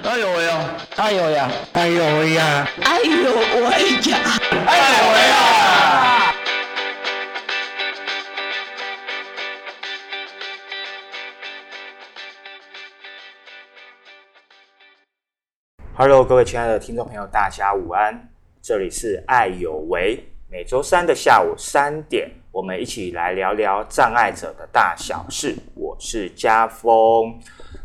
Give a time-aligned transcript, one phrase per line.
[0.00, 0.76] 哎呦喂呀！
[0.96, 1.50] 哎呦呀！
[1.74, 2.66] 哎呦喂呀！
[2.82, 4.18] 哎呦喂呀！
[4.66, 6.34] 哎呦喂呀
[15.94, 18.28] ！Hello，各位亲爱的听众朋友，大家午安！
[18.62, 25.54] 这里是爱有为，每周三的下午三点，我们一起来聊聊障碍者的大小事。
[25.74, 27.38] 我是家峰。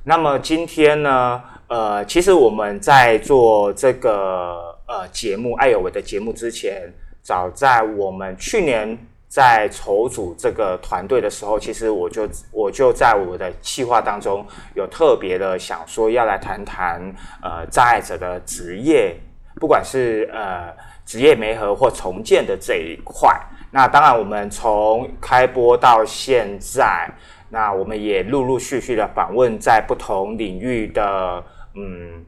[0.06, 1.44] 那么今天呢？
[1.68, 6.90] 呃，其实我们在做这个呃节目《爱有为》的节目之前，
[7.22, 17.02] 早在我们去年在筹组这个团队的时候，其实我就我就在我的计划当中有特别的想说要来谈谈
[17.44, 19.14] 呃障碍者的职业，
[19.56, 20.74] 不管是呃
[21.06, 23.30] 职业媒合或重建的这一块。
[23.72, 27.12] 那当然，我们从开播到现在。
[27.50, 31.42] 那我们也陆陆续续的访问在不同领域的
[31.78, 32.26] 嗯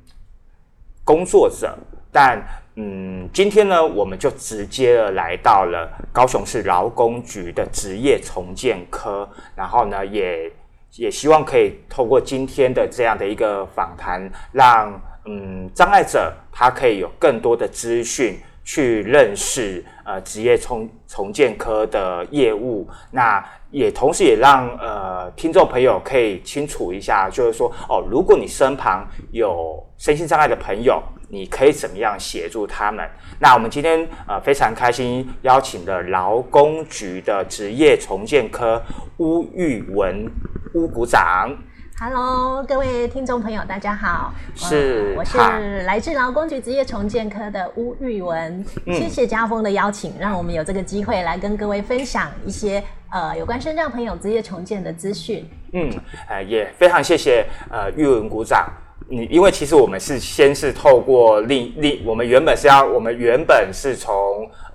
[1.03, 1.75] 工作者，
[2.11, 2.39] 但
[2.75, 10.52] 嗯今天呢，我们就直接的来到了高雄市劳工局的职业重建科，然后呢，也
[10.97, 23.44] 也希望可以透过今天的这样的一个访谈，让嗯障碍者他可以有更多的资讯去认识呃职业重重建科的业务，那。
[23.72, 33.08] 也同时也让呃听众朋友可以清楚一下，就是说哦，如果你身旁有身心障碍的朋友，你可以怎么样协助他们？
[33.40, 38.81] 那我们今天呃非常开心邀请的劳工局的职业重建科
[39.17, 40.25] 巫玉文
[40.73, 41.56] 巫股长。
[42.02, 44.33] Hello，各位听众朋友，大家好。
[44.55, 45.38] 是，我是
[45.81, 48.64] 来自劳工局职业重建科的巫玉文。
[48.86, 55.45] 谢谢家峰的邀请，让我们有这个机会来跟各位分享一些呃有关身障朋友职业重建的资讯。
[55.73, 55.91] 嗯，
[56.30, 58.66] 呃，也非常谢谢呃玉文鼓掌。
[59.09, 64.28] 你因为其实我们是先是透过另另，我们原本是要，我们原本是从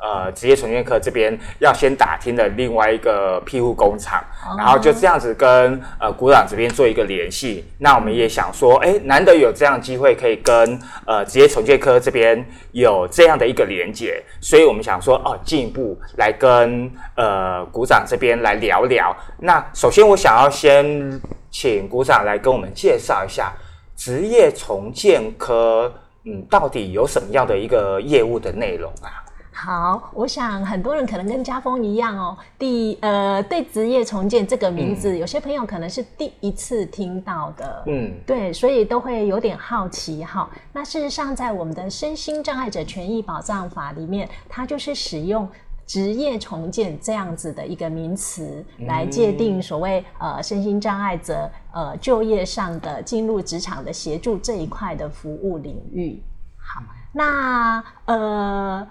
[0.04, 4.22] 呃职业重建科这边要先打听的另外一个庇护工厂，
[4.58, 7.64] 然后就这样子跟呃股长这边做一个联系。
[7.78, 19.16] 那我们也想说，哎，难得有这样机会可以跟呃职业重建科这边有这样的一个连接，所以我们想说，哦，进一步来跟呃股长这边来聊聊。
[19.38, 23.52] 那首先我想要先请股长来跟我们介绍一下。
[23.96, 25.90] 职业重建科，
[26.24, 29.22] 嗯，到底有什么样的一个业务的内容啊？
[29.64, 40.50] 好，我想很多人可能跟家峰一样哦，第呃，对职业重建这个名字，有些朋友可能是第一次听到的，嗯，对，所以都会有点好奇哈。
[40.70, 45.48] 那事实上，在我们的身心障碍者权益保障法里面，它就是使用。
[45.86, 56.22] 职业重建这样子的一个名词来界定所谓呃身心障碍者呃就业上的进入职场的协助这一块的服务领域。
[56.56, 56.82] 好，
[57.12, 58.86] 那呃。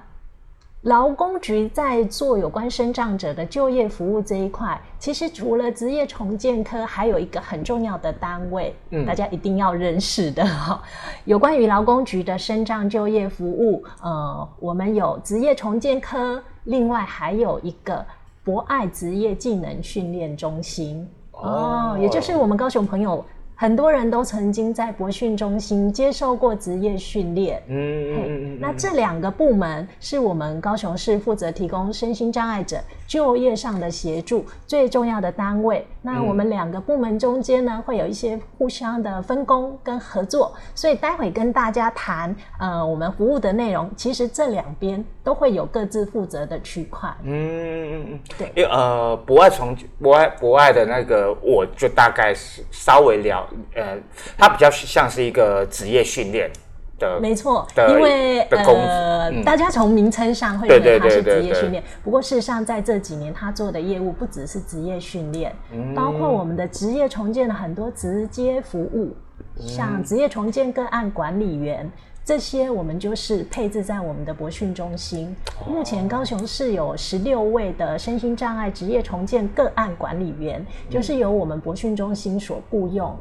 [0.84, 10.84] 劳工局在做有关生障者的就业服务这一块，其实除了职业重建科，还有一个很重要的单位，嗯，大家一定要认识的哈。
[11.24, 18.06] 有关于劳工局的生障就业服务，呃，我们有职业重建科，另外还有一个
[18.44, 23.24] 博爱职业技能训练中心哦，也就是我们高雄朋友。
[23.56, 27.62] 很多人都曾经在博训中心接受过职业训练。
[27.68, 32.78] 嗯，那这两个部门是我们高雄市负责提供身心障碍者
[33.08, 35.86] 就业上的协助最重要的单位。
[36.02, 40.54] 那我们两个部门中间呢，会有一些互相的分工跟合作。
[40.76, 47.10] 所以待会跟大家谈，呃，我们服务的内容，其实这两边都会有各自负责的区块。
[47.24, 48.48] 嗯嗯嗯，对。
[48.56, 53.48] 因为呃，博爱从博爱博爱的那个，我就大概是稍微了。
[53.76, 53.98] 呃，
[54.38, 56.52] 它比较像是一个职业训练
[57.00, 61.82] 的，没错，因为呃，大家从名称上会认为它是职业训练。
[62.04, 65.56] 不过事实上，在这几年，他做的业务不只是职业训练，
[65.96, 69.16] 包括我们的职业重建的很多直接服务，
[69.58, 71.90] 像职业重建个案管理员。
[72.26, 75.36] 这些我们就是配置在我们的博训中心。
[75.68, 83.14] 目前高雄市有十六位的身心障碍职业重建个案管理员，就是由我们博训中心所雇佣。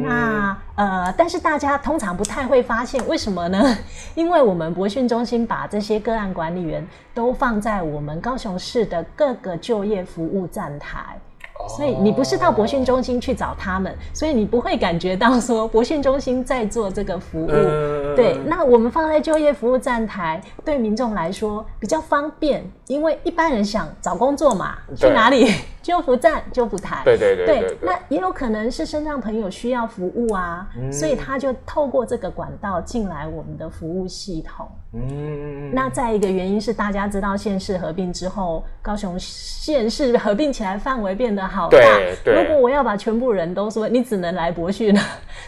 [0.00, 3.78] 那呃，但是大家通常不太会发现，为什么呢？
[4.16, 11.18] 因为我们博训中心把这些个案管理员都放在我们高雄市的各个就业服务站台。
[11.68, 17.46] 所以你不是到博训中心去找他们，所以你不会感觉到说博训中心在做这个服务。
[18.14, 25.50] 对，那我们放在就业服务站台，对民众来说比较方便，因为一般人想找工作嘛，去哪里？
[25.82, 27.02] 救扶站、救扶台。
[27.04, 27.78] 对对对对。
[27.82, 34.68] 那也有可能是身障朋友需要服务啊，所以他就透过这个管道进来我们的服务系统。
[34.92, 35.74] 嗯。
[35.74, 41.78] 那再一个原因是，大家知道县市合并之后，高雄县市合并起来范围变得好大。
[41.78, 42.34] 对对。
[42.34, 44.96] 如果我要把全部人都说你只能来博讯，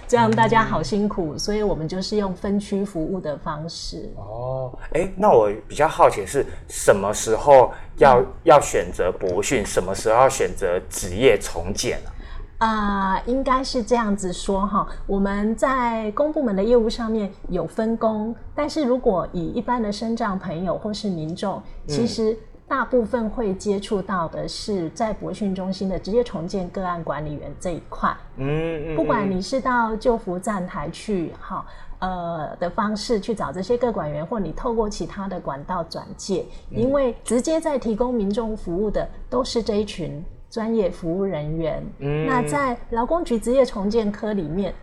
[0.08, 4.10] 这样大家好辛苦，所以我们就是用分区服务的方式。
[4.16, 12.10] 哦，哎，那我比较好奇是什么时候要要选择博训，什么时候要选择职业重建啊？
[12.58, 14.86] 啊，应该是这样子说哈。
[15.06, 22.36] 我们在公部门的业务上面有分工，但是如果以一般的生障朋友或是民众，其实
[22.66, 28.16] 大部分会接触到的是在博训中心的职业重建个案管理员这一块。
[28.36, 28.96] 嗯嗯。
[28.96, 31.66] 不管你是到救福站台去，哈。
[31.98, 41.82] 呃的方式去找这些各管员，或你透过其他的管道转介，因为直接在提供民众服务的都是这一群专业服务人员。
[41.98, 44.74] 嗯，那在劳工局职业重建科里面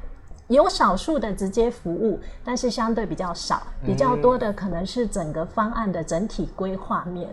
[0.48, 7.30] 有少数的直接服务，但是相对比较少，比较多的可能是整个方案的整体规划面。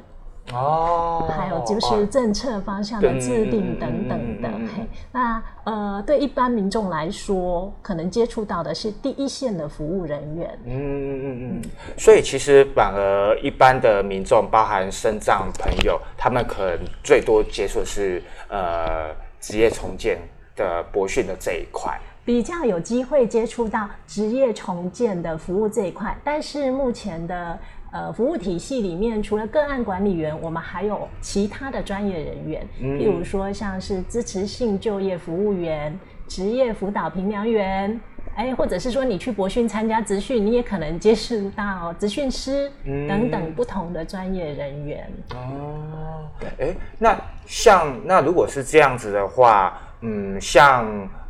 [0.53, 4.49] 哦，还有就是政策方向的制定等等的。
[4.75, 10.59] 嘿，那呃，对一般民众来说，可能接触到的是第一线的服务人员。
[10.65, 11.71] 嗯嗯嗯嗯。
[11.99, 20.19] 所以其实反而一般的民众，包含身障朋友，他们可能最多接触是呃职业重建
[20.57, 26.17] 的博训的这一块，比较有机会接触到职业重建的服务这一块。
[26.25, 27.59] 但是目前的。
[27.91, 37.99] 呃，服务体系里面除了个案管理员，我们还有其他的专业人员，譬如说像是支持性就业服务员、职业辅导评量员，
[38.35, 42.71] 哎，或者是说你去博训参加职训，你也可能接触到职训师
[43.09, 45.11] 等等不同的专业人员。
[45.31, 50.87] 哦，对，哎，那像那如果是这样子的话，嗯，像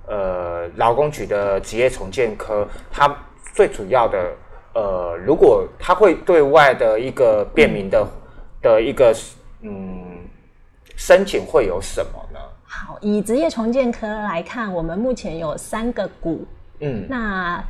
[0.09, 3.17] 呃劳工局的职业重建科，它
[3.55, 4.35] 最主要的。
[4.79, 8.07] 呃，如果他会对外的一个便民的
[8.63, 9.13] 的一个
[9.63, 10.21] 嗯
[10.97, 12.39] 申请会有什么呢？
[12.63, 16.47] 好，以职业重建科来看，我们目前有三个股，
[16.79, 17.65] 嗯，那。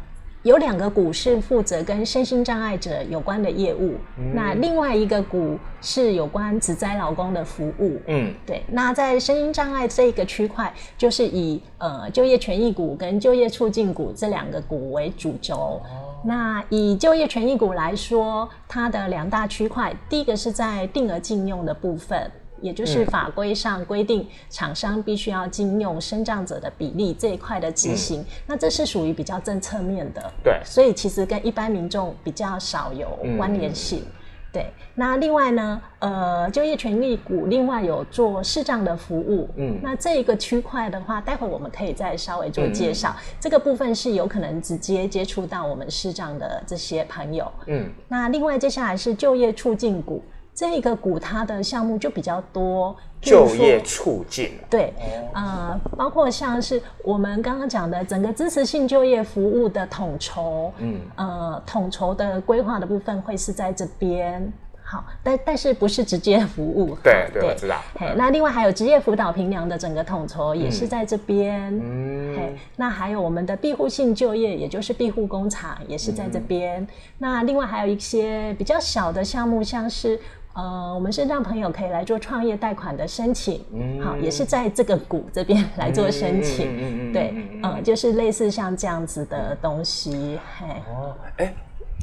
[0.45, 3.95] 有两个股是负责跟身心障碍者有关的业务，
[4.35, 8.01] 那另外一个股是有关职灾劳工的服务。
[8.07, 8.63] 嗯，对。
[8.71, 15.83] 那在身心障碍这个区块，就是以呃就业权益股跟就业促进股这两个股为主轴。
[16.25, 22.31] 那以就业权益股来说，它的两大区块，第一个是在定额禁用的部分。
[22.61, 34.03] 也就是法规上规定，厂商必须要禁用生障者的比例这一块的执行，那这是属于比较政策面的，对，所以其实跟一般民众比较少有关联性。
[34.51, 50.23] 对，那另外呢，呃，就业权利股另外有做视障的服务，嗯，那这一个区块的话，待会我们可以再稍微做介绍，这个部分是有可能直接接触到我们视障的这些朋友，嗯，那另外接下来是就业促进股。
[50.59, 54.93] 这个股它的项目就比较多，就业促进对，
[55.33, 64.53] 呃，包括像是我们刚刚讲的整个支持性就业服务的统筹，嗯，呃，统筹的规划的部分会是在这边。
[64.83, 66.97] 好，但但是不是直接服务？
[67.05, 67.77] 对对，我知道。
[67.95, 71.71] 嘿，那另外还有职业辅导评量的整个统筹也是在这边。
[71.79, 76.85] 嗯，嘿，那还有我们的庇护性就业，也就是庇护工厂也是在这边。
[77.19, 80.19] 那另外还有一些比较小的项目，像是。
[80.59, 84.01] 呃，我们身障朋友可以来做创业贷款的申请，嗯。
[84.01, 91.55] 好，也是在这个股这边来做申请，嗯对，嗯，就是类似像这样子的东西，嘿，哦，哎，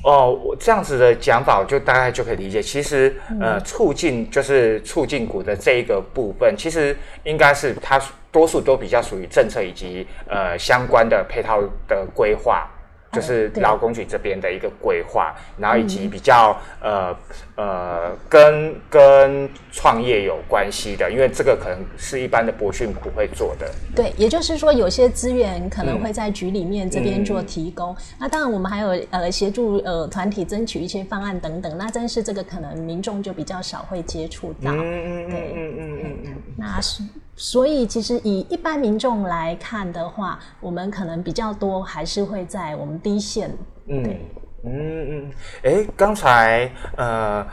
[0.05, 6.95] 哦，我这样子的讲法，我就大概就可以理解，其实，呃，促进就是促进股的这一个部分，其实
[7.25, 12.65] 应该是它多数都比较属于政策以及呃相关的配套的规划。
[13.15, 17.15] 就是劳工局这边的一个规划，然后以及比较呃
[17.55, 23.71] 呃跟跟创业有关系的，因为这个可能是一般的博训不会做的。
[23.95, 27.95] 对，也就是说有些资源可能会在局里面这边做提供。
[28.19, 31.77] 那当然我们还有呃协助呃团体争取一些方案等等。
[31.77, 34.71] 那但是这个可能民众就比较少会接触到。
[34.71, 36.33] 嗯嗯嗯嗯嗯嗯。
[36.57, 37.01] 那是。
[37.37, 43.49] 所以，其实以一般民众来看的话，我们可能比较多还是会在我们第一线。
[43.87, 44.03] 嗯
[44.63, 45.31] 嗯嗯。
[45.63, 47.45] 哎，刚才呃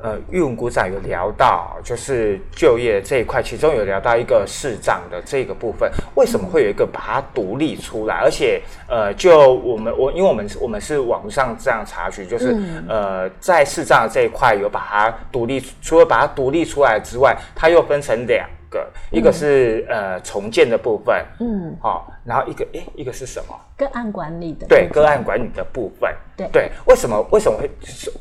[0.00, 8.14] 呃，玉文股长有聊到，就是就业这一块，其中有聊到一个市长的这个部分，为什么会有一个把它独立出来？
[8.22, 12.56] 而且呃，就我们我因为我们我们是网上这样查询，就是
[12.88, 18.48] 呃，在市长这一块有把它独立，除了把它独立出来之外，它又分成两。
[18.74, 23.54] 个，一个是呃重建的部分，嗯，好，然后一个哎，一个是什么？
[23.76, 26.48] 个案管理的，对，个案管理的部分，对。
[26.52, 27.70] 对，为什么为什么会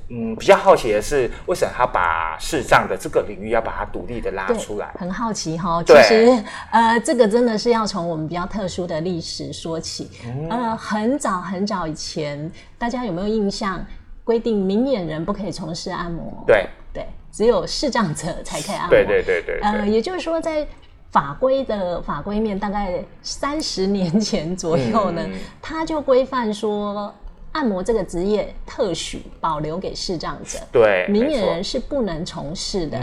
[0.10, 4.93] 嗯比较好奇的是，为什么他把视障的这个领域要把它独立的拉出来？
[5.00, 10.10] 很好奇哈，其实呃这个真的是要从我们比较特殊的历史说起，
[10.50, 13.83] 呃很早很早以前，大家有没有印象？
[14.25, 16.69] 规定明眼人不可以从事按摩，对对，
[17.33, 20.65] 只有视障者才可以按摩，对对对对，呃，也就是说在
[21.11, 25.27] 法规的法规面，大概三十年前左右呢，
[25.61, 27.13] 它就规范说。
[27.53, 32.98] 按摩这个职业特许保留给视障者，对，明眼人是不能从事的。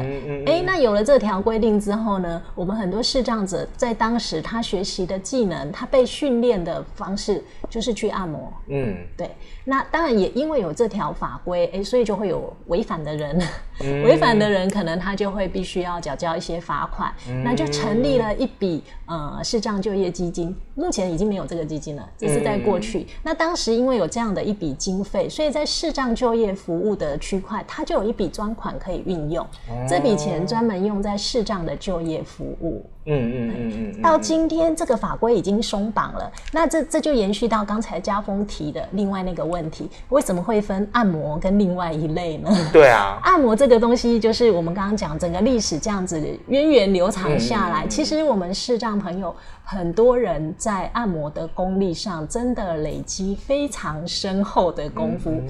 [0.44, 8.52] 哎，那有了这条规定之后呢，我们很多视障者在当时他学习的技能，他被训练的方式就是去按摩。
[8.66, 9.30] 嗯，对。
[9.64, 13.40] 那当然也因为有这条法规，哎，所以就会有违反的人，
[14.04, 17.12] 违反的人可能他就会必须要缴交一些罚款，
[17.44, 20.56] 那就成立了一笔呃视障就业基金。
[20.74, 23.06] 目前已经没有这个基金了，这是在过去。
[23.22, 24.39] 那当时因为有这样的。
[24.42, 29.46] 一笔经费，所以在视障就业服务的区块，它就有一笔专款可以运用。
[29.88, 32.84] 这笔钱专门用在视障的就业服务。
[33.06, 34.02] 嗯嗯嗯嗯。
[34.02, 42.50] 到今天这个法规已经松绑了，那这这就延续到刚才家峰提的另外那个问题：为什么会分按摩跟另外一类呢？
[42.72, 49.34] 对啊， 按摩这个东西就是我们刚刚讲整个历史这样子源远流长下来，其实我们视障朋友。
[49.64, 55.40] 很多人在按摩的功力上，真的累积非常深厚的功夫。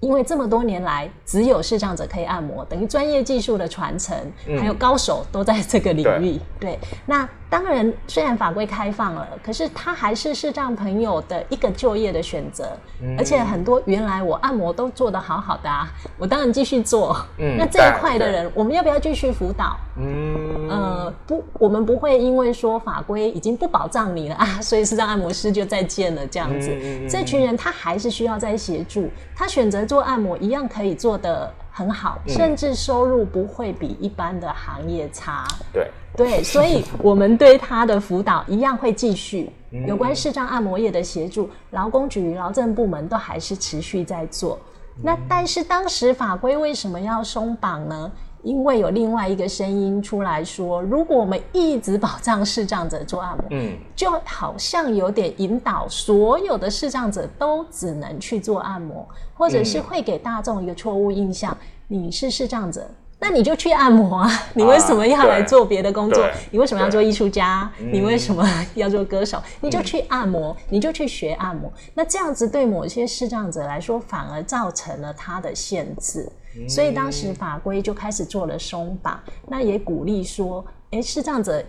[0.00, 4.14] 因为这么多年来，只有视障者可以按摩，等于专业技术的传承，
[4.60, 6.38] 还有高手都在这个领域。
[6.60, 12.68] 对，那当然，虽然法规开放了，可是它还是视障朋友的一个就业的选择。
[13.16, 17.16] 而且很多原来我按摩都做得好好的啊，我当然继续做。
[17.38, 19.76] 嗯， 那这一块的人，我们要不要继续辅导？
[19.96, 26.70] 嗯，呃，不，我们不会因为说法规已经不保障你了啊， 所以视障按摩师就再见了这样子。
[27.08, 29.94] 这群人他还是需要再协助，他选择做。
[29.94, 35.44] 做按摩一样可以做得很好，甚至收入不会比一般的行业差。
[35.72, 39.50] 对对，所以我们对他的辅导一样会继续。
[39.88, 44.56] 有关视障按摩业的协助，劳工局、劳政部门都还是持续在做。
[45.02, 48.12] 那但是当时法规为什么要松绑呢？
[48.44, 61.56] 因为有另外一个声音出来说，如果我们一直保障视障者做按摩，嗯，就好像有点引导所有的视障者都只能去做按摩，或者是会给大众一个错误印象：
[61.88, 62.86] 你是视障者，
[63.18, 64.30] 那你就去按摩啊！
[64.52, 66.28] 你为什么要来做别的工作？
[66.50, 67.70] 你为什么要做艺术家？
[67.78, 69.42] 你为什么要做歌手？
[69.62, 71.72] 你就去按摩，你就去学按摩。
[71.94, 76.30] 那这样子对某些视障者来说，反而造成了他的限制。
[76.68, 79.18] 所以当时法规就开始做了松绑，
[79.48, 81.62] 那也鼓励说，哎，视障者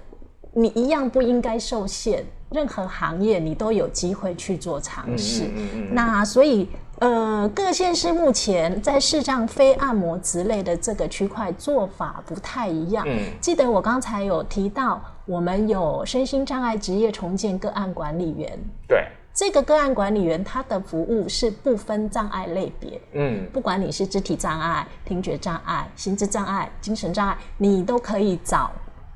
[0.53, 5.49] 你一样不应该受限，任何行业你都有机会去做尝试。
[5.91, 13.05] 那所以，呃，各县市目前在视障非按摩之类的这个区块做法不太一样。
[13.41, 18.57] 记得我刚才有提到，我们有身心障碍职业重建个案管理员。
[18.87, 19.05] 对。
[19.35, 28.71] 这个个案管理员他的服务是不分障碍类别，嗯，不管你是肢体障碍、听觉障碍、心智障碍、精神障碍，你都可以找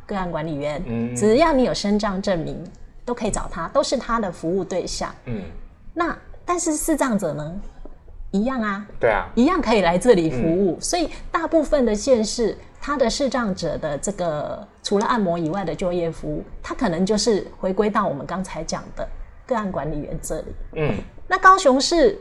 [0.05, 2.61] 个案管理员，嗯，只要你有身障证明，
[3.05, 5.41] 都可以找他，都是他的服务对象，嗯。
[5.93, 7.61] 那但是视障者呢，
[8.31, 19.07] 一样啊，对啊，一样可以来这里服务，所以大部分的县市，他的视障者的这个除了按摩以外的就业服务，他可能就是回归到我们刚才讲的。
[19.49, 20.93] 个案管理员这里，嗯，
[21.27, 22.19] 那高雄市，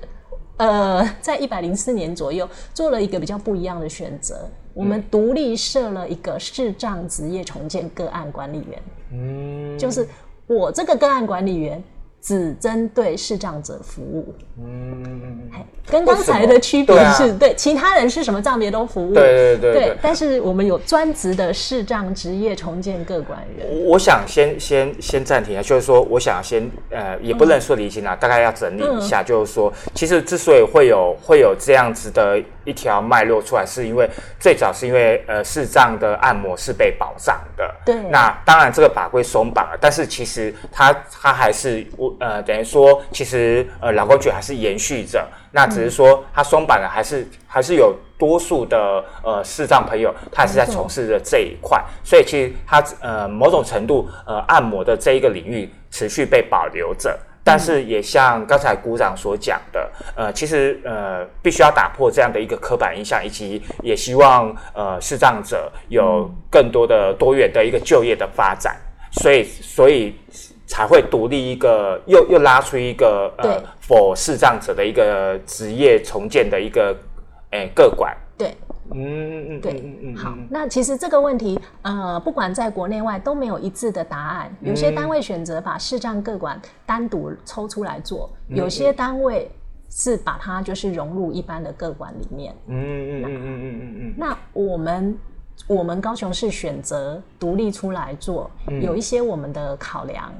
[0.56, 8.82] 呃，在一百零四年左右做了一个比较不一样的选择，我们独立设了一个视障职业重建个案管理员，
[9.12, 10.08] 嗯，就是
[10.47, 11.85] 我这个个案管理员。
[12.28, 15.49] 只针对视障者服务，嗯，
[15.90, 19.97] 跟刚才的区别是对其他人是什么障别都服务，对对对对。
[20.02, 23.66] 但是我们有专职的视障职业重建各管员。
[23.87, 34.06] 我想先先先暂停啊，就是说，我想先呃，也不能说离清啊，大概要整理一下，就是说，其实之所以会有会有这样子的一条脉络出来，是因为
[34.38, 37.94] 最早是因为呃视障的按摩是被保障的，对。
[38.10, 42.14] 那当然这个法规松绑了，但是其实它它还是我。
[42.20, 57.16] 呃，等于说，其实呃，劳工局还是延续着，那只是说它松绑了，还是还是有多数的呃视障朋友，他还是在从事着这一块，所以其实它呃某种程度呃按摩的这一个领域持续被保留着。
[57.49, 68.76] 但是也像刚才股长所讲的，呃，其实呃，必须要打破这样的一个刻板印象，以及也希望呃，视障者有更多的多元的一个就业的发展，
[69.12, 70.14] 所以所以
[70.67, 76.95] 才会独立一个，又又拉出一个呃，，for 视障者的一个职业重建的一个
[77.52, 78.14] 诶个管。
[78.90, 78.99] 对。
[79.00, 84.50] 嗯嗯对，好，那其实这个问题，呃，不管在国内外都没有一致的答案。
[84.61, 89.50] 有些单位选择把视障各管单独抽出来做，有些单位
[89.90, 92.54] 是把它就是融入一般的各管里面。
[92.66, 94.14] 嗯嗯嗯嗯嗯嗯嗯。
[94.16, 95.18] 那我们
[95.66, 100.33] 我们高雄市选择独立出来做，有一些我们的考量。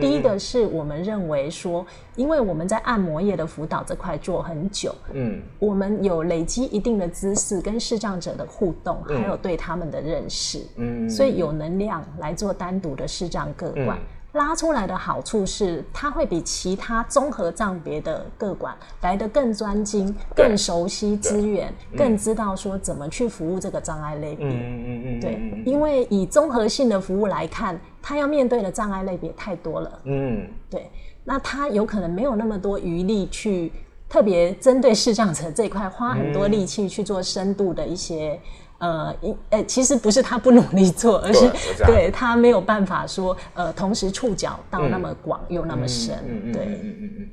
[0.00, 13.98] 第一个是我们认为说，因为我们在按摩业的辅导这块做很久，嗯，我们有累积一定的知识跟视障者的互动，还有对他们的认识，嗯，所以有能量来做单独的视障个管。
[14.36, 24.46] 拉出来的好处是，它会比其他综合障别的各管来的更专精、更熟悉资源、更知道说怎么去服务这个障碍类别。
[24.46, 30.00] 嗯嗯嗯对，因为以综合性的服务来看，他要面对的障碍类别太多了。
[30.04, 30.88] 嗯，对，
[31.24, 33.72] 那他有可能没有那么多余力去
[34.08, 38.38] 特别针对视障者这一块花很多力气去做深度的一些。
[38.78, 41.50] 呃，一诶，其实不是他不努力做，而是
[41.86, 46.16] 对他没有办法说，呃，同时触角到那么广又那么深，
[46.52, 47.28] 对，嗯嗯嗯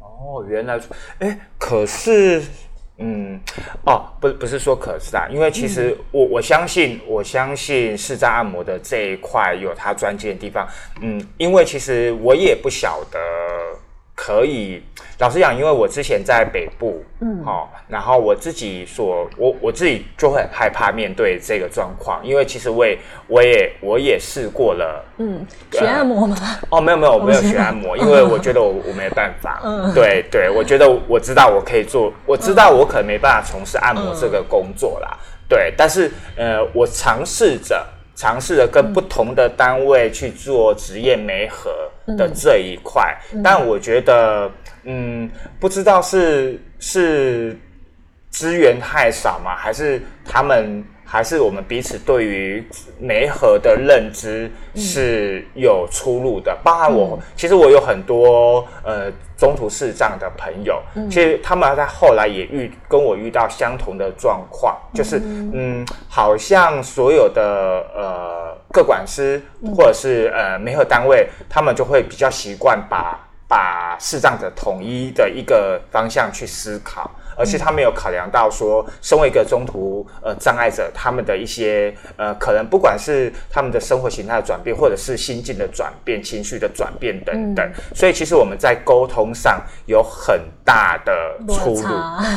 [0.00, 0.80] 哦，原来，
[1.18, 2.42] 哎，可是，
[2.96, 3.38] 嗯，
[3.84, 10.66] 哦，不，不是说可是啊，因为其实我我相信，我相信视障按摩的这一块有他专精的地方，
[11.02, 13.18] 嗯，因为其实我也不晓得。
[14.20, 14.82] 可以，
[15.20, 22.98] 老实讲，因为我之前在北部，嗯，好，然后我自己所，我我自己就会害怕面对这个状况，因为其实我也
[23.28, 26.36] 我也我也试过了，嗯，学按摩吗？
[26.68, 35.16] 哦，没有没有我没有学按摩，因为我觉得我我没办法，嗯，对对，我觉得我知道我可以做，我知道我可能没办法从事按摩这个工作啦，
[35.48, 37.86] 对，但是呃，我尝试着。
[38.20, 41.70] 尝试着跟不同的单位去做职业媒合
[42.16, 44.50] 的这一块，但我觉得，
[44.84, 47.58] 嗯，不知道是是
[48.30, 50.84] 资源太少吗，还是他们。
[51.10, 52.62] 还是我们彼此对于
[53.00, 67.42] 媒合的认知是有出入的，包含我，其实我有很多呃中途视障的朋友，其实他们在后来也遇跟我遇到相同的状况，就是嗯，好像所有的
[67.96, 69.40] 呃各管师
[69.74, 73.18] 或者是呃媒合单位，他们就会比较习惯把
[73.48, 77.10] 把视障者统一的一个方向去思考。
[77.38, 91.88] 而且他没有考量到说，身为一个中途呃障碍者，他们的一些呃可能不管是他们的生活形态的转变，或者是心境的转变、情绪的转变等等，所以其实我们在沟通上有很大的出入。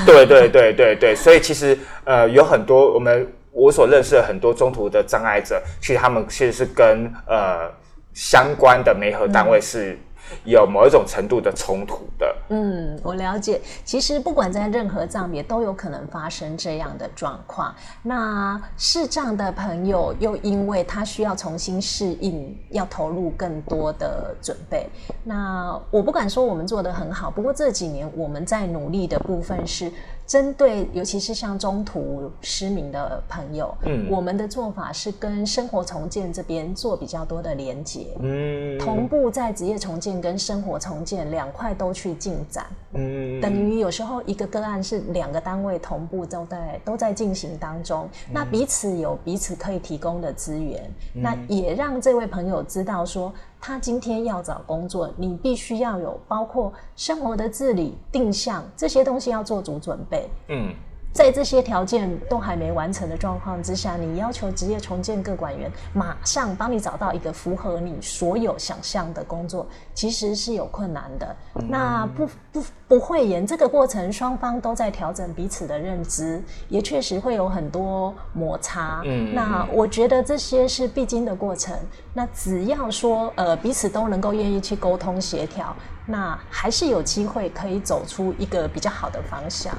[0.06, 7.70] 对对对对对，所以其实呃有很多我们我所认识的很多中途的障碍者，其实他们其实是跟呃
[8.14, 9.98] 相关的媒合单位是。
[10.46, 13.62] 有某一种程度的冲突的，嗯，我了解。
[13.84, 17.74] 其实不管在任何障别，都有可能发生这样的状况。
[18.02, 24.90] 那视障的朋友又因为他需要重新适应，要投入更多的准备。
[25.24, 29.92] 那我不敢说我们做的很好，不过这几年我们在努力的部分是。
[30.32, 53.34] 针对尤其是像中途失明的朋友，嗯，我们的做法是跟生活重建这边做比较多的连接，嗯，同步在职业重建跟生活重建两块都去进展，嗯，等于有时候一个个案是两个单位同步都在都在进行当中，那彼此有彼此可以提供的资源，那也让这位朋友知道说。
[53.62, 60.28] 他今天要找工作，你必须要有包括生活的自理、定向这些东西要做足准备。
[60.48, 60.74] 嗯。
[61.14, 71.36] 在这些条件都还没完成的状况之下，你要求职业重建各管员马上帮你找到一个符合你所有想象的工作，其实是有困难的。
[71.68, 79.02] 那不不不会演这个过程，双方都在调整彼此的认知，也确实会有很多摩擦。
[79.04, 81.78] 嗯，那我觉得这些是必经的过程。
[82.14, 89.76] 那只要说呃彼此都能够愿意去沟通协调，那还是有机会可以走出一个比较好的方向。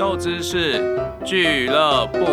[0.00, 2.24] 斗知识俱乐部，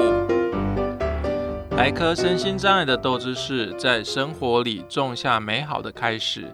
[1.75, 6.45] 癌科身心障碍的斗知识，在生活里种下美好的开始。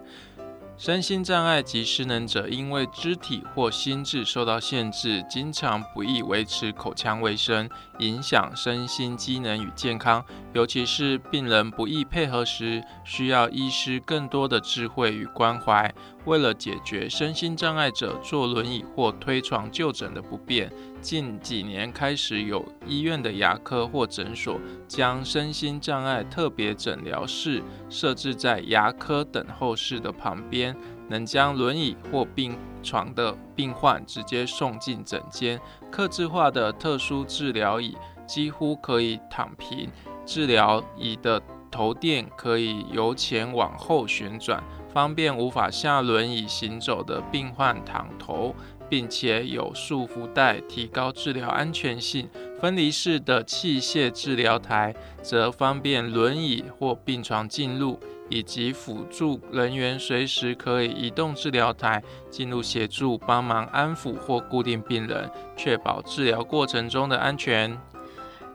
[0.76, 10.24] 身心障碍及失能者，因为肢体或心智受到限制，经常不易维持口腔卫生，影响身心机能与健康。
[10.52, 15.94] 尤其是病人不易配合时，需要医师更多的智慧与关怀。
[16.24, 24.58] 为了解决身心障碍者坐轮椅或推床就诊的不便，近几年开始有医院的牙科或诊所
[24.88, 30.74] 将身心障碍特别诊疗室设置在牙科等候室的旁边。
[31.06, 35.60] 能将轮椅或病床的病患直接送进诊间，
[35.90, 37.94] 客制化的特殊治疗椅
[38.26, 39.90] 几乎可以躺平，
[40.24, 48.54] 治疗椅的头垫可以由前往后旋转，方便无法下轮椅行走的病患躺头，
[48.88, 52.28] 并且有束缚带，提高治疗安全性。
[52.60, 57.98] 分离式的器械治疗台则方便轮椅或病床进入。
[58.30, 67.78] 以及辅助人员随时可以移动治疗台进入协助帮忙安抚或固定病人，确保治疗过程中的安全。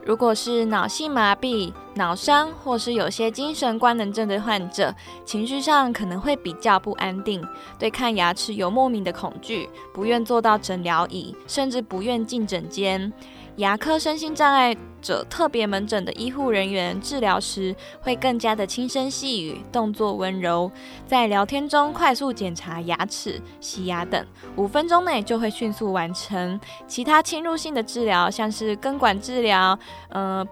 [0.04, 7.46] 如果是脑性麻痹、脑伤或是有些精神官能症的患者，情绪上可能会比较不安定，
[7.78, 13.12] 对看牙齿有莫名的恐惧，不愿坐到诊疗椅，甚至不愿进诊间。
[13.60, 20.70] 牙科身心障碍者特别门诊的医护人员治疗时，会更加的轻声细语，动作温柔，
[21.06, 26.58] 在聊天中快速检查牙齿、洗牙等，五分钟内就会迅速完成。
[26.86, 30.46] 其他侵入性的治疗，像是根管治疗、呃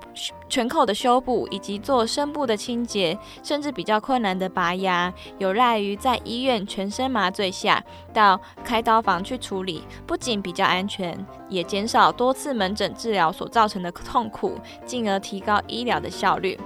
[0.50, 11.14] 全口的修补，以及做深部的清洁，甚至比较困难的拔牙，有赖于在医院全身麻醉下到开刀房去处理，不仅比较安全，
[11.50, 12.94] 也减少多次门诊。
[12.98, 16.58] 治疗所造成的痛苦，进而提高医疗的效率。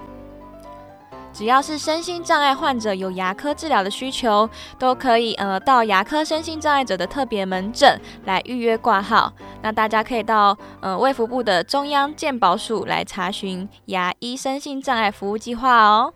[1.31, 9.33] 只要是身心障碍患者有牙科治疗的需求，都可以呃到牙科身心障碍者的特别门诊来预约挂号。
[9.63, 16.13] 那大家可以到呃卫福部的中央健保署来查询牙医身心障碍服务计划哦。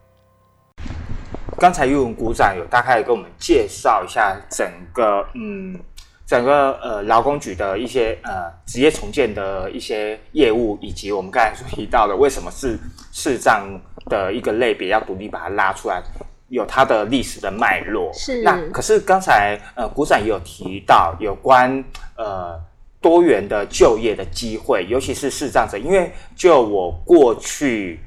[1.58, 5.80] 刚才玉文股长有大概跟我们介绍一下整个嗯。
[6.28, 12.78] 整个呃劳工局的一些呃职业重建的一些业务，以及我们刚才所提到的，为什么是
[13.14, 13.66] 视障
[14.08, 16.04] 的一个类别要独立把它拉出来，
[16.50, 18.12] 有它的历史的脉络。
[18.14, 18.42] 是。
[18.44, 21.82] 那可是刚才呃股长也有提到有关
[22.18, 22.60] 呃
[23.00, 28.02] 多元的就业的机会，尤其是视障者，因为就我过去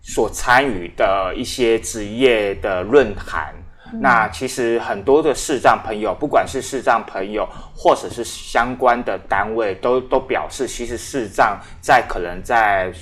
[0.00, 3.54] 所参与的一些职业的论坛。
[3.92, 12.92] 那其实很多的视障朋友，不管是视障朋友，或者是相关的单位，都都表示，其实视障在可能在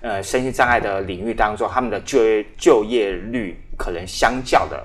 [0.00, 4.82] 呃身心障碍的领域当中，他们的就业就业率可能相较的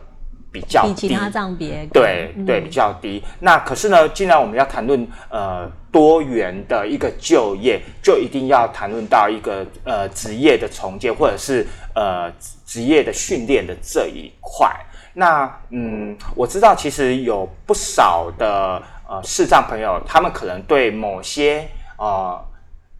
[0.51, 3.23] 比较低，其他障别对对比较低。
[3.39, 12.31] 那可是呢，既然我们要谈论呃多元的一个就业，就一定要谈论到一个呃职业的重建，或者是呃
[12.65, 14.69] 职业的训练的这一块。
[15.19, 22.39] 那嗯，我知道其实有不少的呃视障朋友，他们可能对某些呃，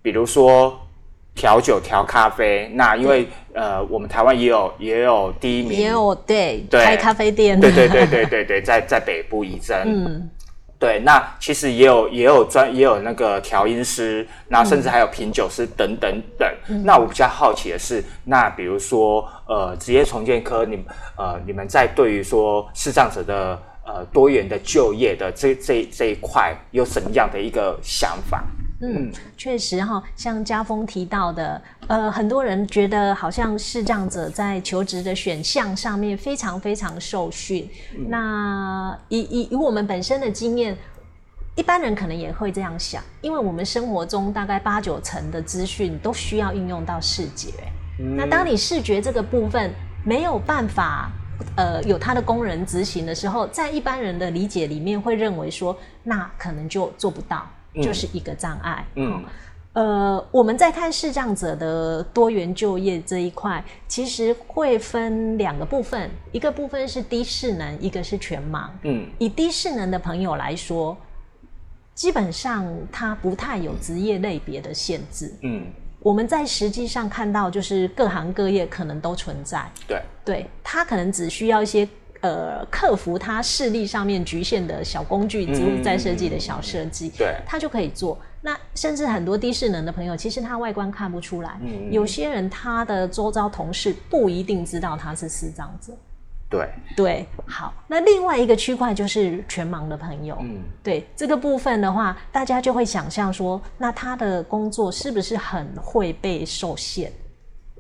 [0.01, 0.80] 比如说
[1.36, 10.27] 调酒、调咖啡，那因为呃，我们台湾也有也有第一名，也有对开咖啡店，对对对对对对，在在北部一镇，嗯。
[10.80, 16.48] 对，那其实也有也有专也有那个调音师，那甚至还有品酒师等等等。
[16.84, 20.86] 那我比较好奇的是，那比如说呃职业重建科，你
[21.16, 28.43] 呃你们在对于说视障者的呃多元的就业的这这这一块有什么样的一个想法？
[28.80, 37.67] 嗯，确实哈，像家峰提到的，呃，很多人觉得好像视障者在求职的选项上面非常非常受训。
[38.08, 40.78] 那以以以我们本身的经验，
[41.56, 47.50] 一般人可能也会这样想，因为我们生活中大概八九成的资讯都需要应用到视觉。
[48.15, 49.73] 那当你视觉这个部分
[50.06, 51.10] 没有办法，
[51.56, 57.47] 呃，有他的工人执行的时候，在一般人的理解里面会认为说，那可能就做不到。
[57.80, 58.84] 就是一个障碍。
[58.95, 59.23] 嗯，
[59.73, 68.67] 呃，我们在看视障者的多元就业这一块，其实会分两个部分，一个部分是低视能，一个是全盲。
[68.82, 70.97] 嗯，以低视能的朋友来说，
[71.93, 75.32] 基本上他不太有职业类别的限制。
[75.43, 75.67] 嗯，
[76.00, 79.70] 我们在实际上看到，就是各行各业可能都存在。
[79.88, 81.88] 对，对他可能只需要一些。
[82.22, 88.18] 呃，克服他视力上面局限的小工具，植物再设计的小设计，对，他就可以做。
[88.42, 91.60] 那甚至很多低视能的朋友，其实他外观看不出来。
[91.92, 95.94] 有些人他的周遭同事不一定知道他是视障者。
[96.50, 107.12] 对对，好，那另外一个区块就是全盲的朋友，嗯，对这个部分的话，大家就会想象说，那他的工作是不是很会被受限？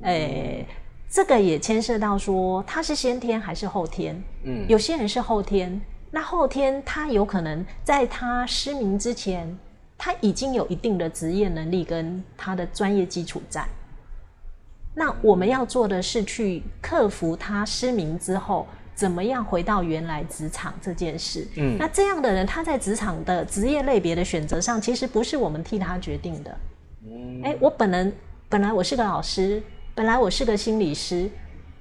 [0.01, 0.65] 诶，
[1.09, 4.21] 这个也牵涉到说他是先天还是后天？
[4.43, 5.79] 嗯，有些人是后天，
[6.11, 9.57] 那后天他有可能在他失明之前，
[9.97, 13.65] 他已经有一定的职业能力跟他的专业基础在。
[14.99, 21.47] 那我们要做的是去克服他失明之后，怎么样回到原来职场这件事。
[21.55, 26.57] 嗯，那这样的人他在职场的职业类别的选择上，其实不是我们替他决定的。
[27.05, 28.11] 嗯，哎，我本人
[28.49, 29.61] 本来我是个老师，
[29.93, 31.29] 本来我是个心理师，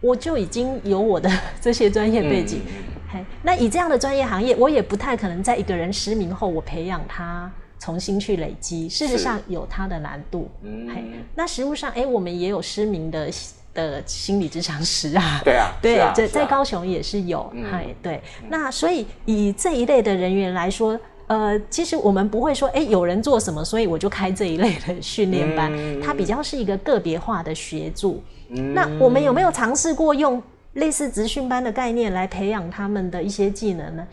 [0.02, 2.60] 我就已经有我的 这些专业背景。
[3.08, 7.50] 嘿，那以这样的专业行业，我也不太可能在一个人失明后，我培养他。
[7.78, 10.48] 重新去累积，事实上有它的难度。
[10.62, 10.88] 嗯，
[11.34, 13.30] 那实物上，哎，我们也有失明的
[13.74, 15.40] 的心理咨商师啊。
[15.44, 17.52] 对啊， 对，在在高雄也是有。
[17.70, 25.70] 哎，对，那所以以这一类的人员来说，呃，其实我们不会说，哎，有人做什么，所以我就开这一类的训练班。
[26.00, 28.22] 它比较是一个个别化的协助。
[28.48, 30.40] 嗯那我们有没有尝试过用
[30.74, 34.06] 类似职训班的概念来培养他们的一些技能呢？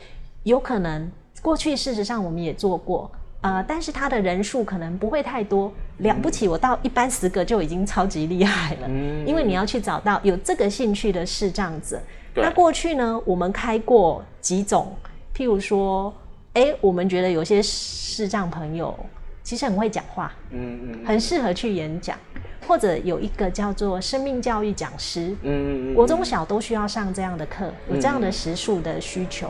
[0.43, 1.09] 有可能，
[1.41, 3.09] 过去事实上我们也做过。
[3.43, 8.87] 呃，但是他的人数可能不会太多，了不起，我到一般十个就已经超级厉害了。
[8.87, 12.01] 嗯，因为你要去找到有这个兴趣的视障者。
[12.33, 14.95] 那过去呢，我们开过几种，
[15.35, 16.13] 譬如说，
[16.53, 18.97] 哎，我们觉得有些视障朋友
[19.43, 22.17] 其实很会讲话，嗯嗯，很适合去演讲，
[22.65, 29.49] 或者有一个叫做生命教育讲师，嗯嗯，国中小都需要上这样的课，有这样的时数的需求，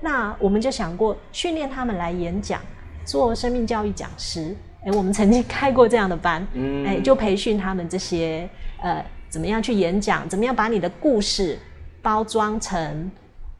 [0.00, 2.60] 那我们就想过训练他们来演讲。
[3.12, 6.46] 做生命教育讲师，哎，我们曾经开过这样的班，
[6.86, 8.48] 哎，就培训他们这些
[8.82, 11.58] 呃，怎么样去演讲，怎么样把你的故事
[12.00, 13.10] 包装成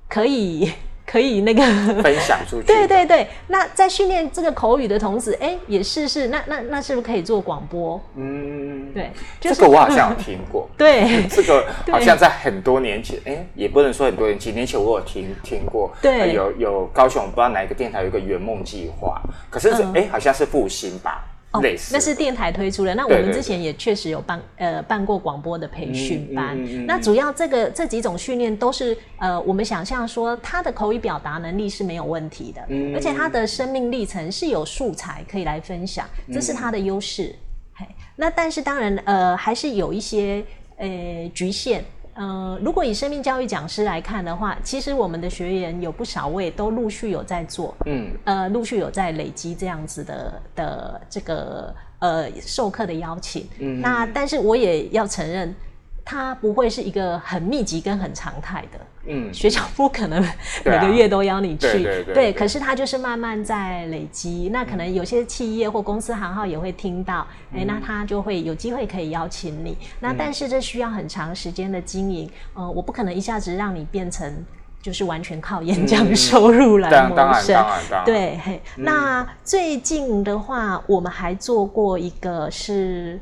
[0.08, 0.72] 可以。
[1.06, 1.62] 可以那个
[2.02, 2.66] 分享出去。
[2.66, 8.00] 对对对，那在训练这个口语的同时，哎，也试试那那那是不是可以做广播？
[8.16, 9.10] 嗯，对，
[9.40, 10.68] 这个我好像有听过。
[10.78, 15.90] 对，这个好像在很多年前，哎，也不能说很多年，几年前我有听听过。
[16.00, 21.24] 对，有有高雄不知道哪一个电台有一个圆梦计划，可是哎，好像是复兴吧。
[21.52, 21.60] 哦，
[21.92, 22.94] 那是电台推出的。
[22.94, 26.58] 那我们之前也确实有办呃办过广播的培训班。
[26.86, 32.62] 那主要这个这几种训练都是呃我们想象说他的口语表达能力是没有问题的，
[32.94, 37.34] 而且他的生命历程是有素材可以来分享，这是他的优势。
[37.74, 37.86] 嘿，
[38.16, 40.42] 那但是当然呃还是有一些
[40.76, 41.84] 呃局限。
[42.14, 53.48] 嗯，如果以生命教育讲师来看的话，其实我们的学员有不少位都陆续有在做，嗯，呃，陆续有在累积这样子的的这个呃授课的邀请。
[53.58, 55.54] 嗯，那但是我也要承认，
[56.04, 58.78] 它不会是一个很密集跟很常态的。
[59.04, 60.22] 嗯，学校不可能
[60.64, 64.48] 每个月都邀你去，对，可是它就是慢慢在累积。
[64.52, 69.76] 那可能有些企业或公司行号也会听到，哎，那他就会有机会可以邀请你。
[69.98, 74.32] 那但是这需要很长时间的经营，呃，我不可能一下子让你变成
[74.80, 77.64] 就是完全靠演讲收入来谋生。
[78.04, 78.38] 对，
[78.76, 83.18] 那最近的话，我们还做过一个是，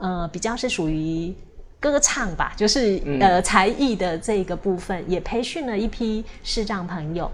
[0.00, 1.32] 呃，比较是属于。
[1.82, 7.28] 歌唱吧，就是呃才艺的这个部分，也培训了一批视障朋友，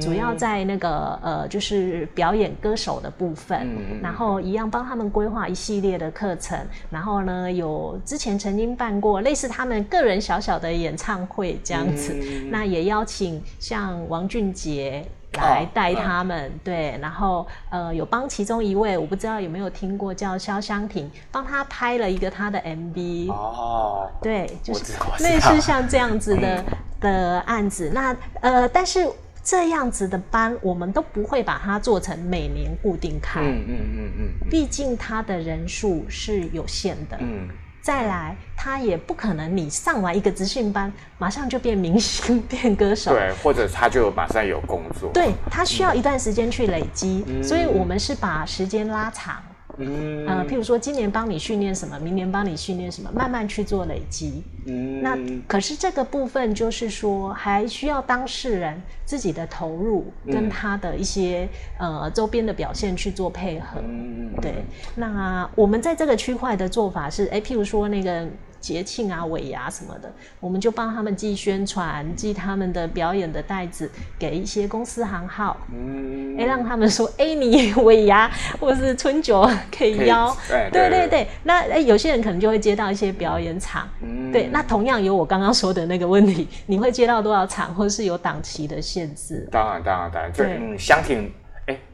[0.00, 3.68] 主要在那个呃就是表演歌手的部分，
[4.02, 6.58] 然后一样帮他们规划一系列的课程，
[6.88, 12.14] 然后呢有之前曾经办过类似他们个人小小的演唱会这样子，
[12.50, 15.04] 那也邀请像王俊杰。
[15.34, 23.30] 来带他们，对，然后呃，有帮其中一位，我不知道有没有听过，叫肖湘婷，帮他拍了一个他的 MV。
[23.30, 26.64] 哦，对，就是类似像这样子的
[27.00, 27.90] 的案子。
[27.94, 29.08] 那呃，但是
[29.42, 33.40] 这样子的班，我们都不会把它做成每年固定开。
[33.40, 37.16] 嗯嗯嗯嗯，毕竟他的人数是有限的。
[37.20, 37.48] 嗯。
[37.90, 43.10] 再来，他也不可能你上完一个资讯班，马上就变明星、 变歌手。
[43.10, 45.10] 对，或者他就马上有工作。
[45.12, 49.42] 对他需要一段时间去累积，所以我们是把时间拉长。
[49.80, 54.42] 嗯，呃，譬如说今年帮你训练什么，明年帮你训练什么，慢慢去做累积。
[54.66, 63.80] 嗯，那可是这个部分就是说，还需要当事人自己的投入跟他的一些呃周边的表现去做配合。
[63.82, 64.54] 嗯，对。
[64.94, 68.28] 那我们在这个区块的做法是，哎，譬如说那个
[68.60, 80.68] 节庆啊、尾牙什么的，我们就帮他们寄宣传，寄他们的表演的袋子给一些公司行号，嗯，哎，让他们说，哎，你尾牙或是春酒可以邀，对。
[80.70, 89.48] 对对，那哎，有些人可能就会接到一些表演场，嗯，对，那同样有我刚刚说的那个问题，你会接到多少场，或是有档期的限制？
[89.50, 91.32] 当然，当然，当然，对，嗯，相挺。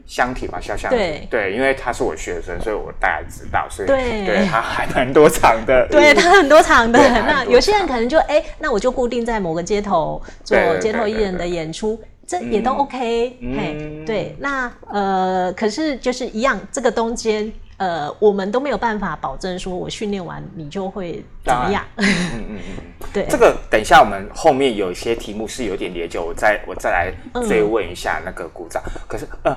[0.07, 6.97] 香体嘛，小箱体，对，因为他是我学生，所以我大概知道，所以对他还蛮多场的，对他很多场的。
[6.97, 13.37] 那有些人可能就哎，那我就固定在某个街头做街头艺人的演出，这也都 OK。
[13.41, 21.83] 嘿，对，那呃，可是就是一样，这个中间呃，我们都没有办法保证说我训练完你就会怎么样。
[21.97, 22.59] 嗯嗯嗯，
[23.11, 27.13] 对，这个等一下我们后面有一些题目是有点连接，我再我再来
[27.45, 28.81] 追问一下那个鼓掌。
[29.05, 29.53] 可是呃。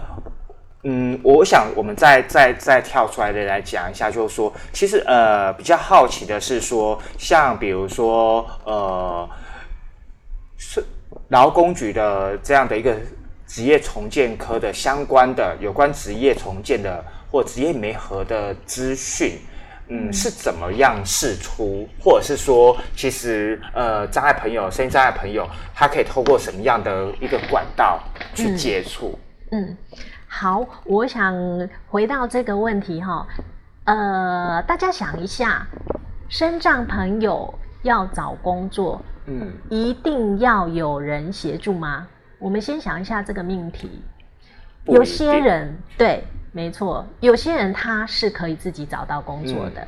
[0.82, 9.28] 嗯，我想我们再再再跳出来的来讲一下，就是说，其实呃比较好奇的是说，像比如说呃
[10.56, 10.82] 是
[11.28, 12.96] 劳工局的这样的一个
[13.46, 19.38] 职业重建科的相关的有关职业重建的或职业媒合的资讯，
[19.88, 28.00] 嗯，是怎么样释出，或者是说，其实呃障碍朋友、身心障碍朋友，他可以透过什么样的一个管道
[28.34, 29.18] 去接触？
[29.50, 29.76] 嗯。
[30.32, 31.34] 好，我想
[31.88, 33.26] 回到这个问题哈，
[33.84, 35.66] 呃，大家想一下，
[36.28, 42.06] 身障朋友要找工作，嗯，一定要有人协助吗？
[42.38, 44.02] 我们先想一下这个命题。
[44.84, 49.86] 有些人对，没错，有些人他是可以自己找到工作的，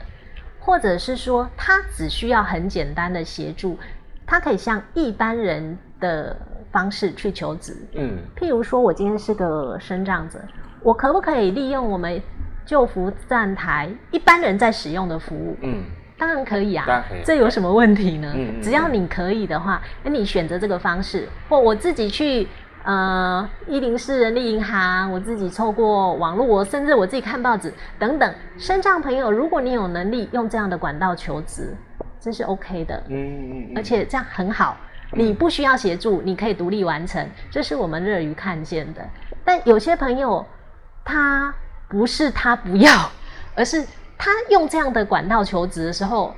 [0.58, 3.78] 或者是说他只需要很简单的协助，
[4.26, 6.36] 他可以像一般人的。
[6.72, 10.40] 方式去求职，嗯，譬如说，我今天是个生长者，
[10.82, 12.20] 我可不可以利用我们
[12.64, 15.54] 救福站台一般人在使用的服务？
[15.60, 15.84] 嗯，
[16.18, 18.32] 当然可以啊，这有什么问题呢？
[18.34, 22.48] 嗯，只要你可以的话，那你选择这个方式，或我自己去
[22.84, 31.76] 呃一零四人力银行，我自己透过网络，我甚至我自己看报纸等等，身障朋友，如果你有能力用这样的管道求职，
[32.18, 34.76] 这是 OK 的，嗯嗯，而且这样很好。
[35.12, 39.06] 你不需要协助，你可以独立完成，这是我们乐于看见的。
[39.44, 40.44] 但有些朋友，
[41.04, 41.54] 他
[41.88, 43.10] 不是他不要，
[43.54, 43.84] 而是
[44.16, 46.34] 他用这样的管道求职的时候，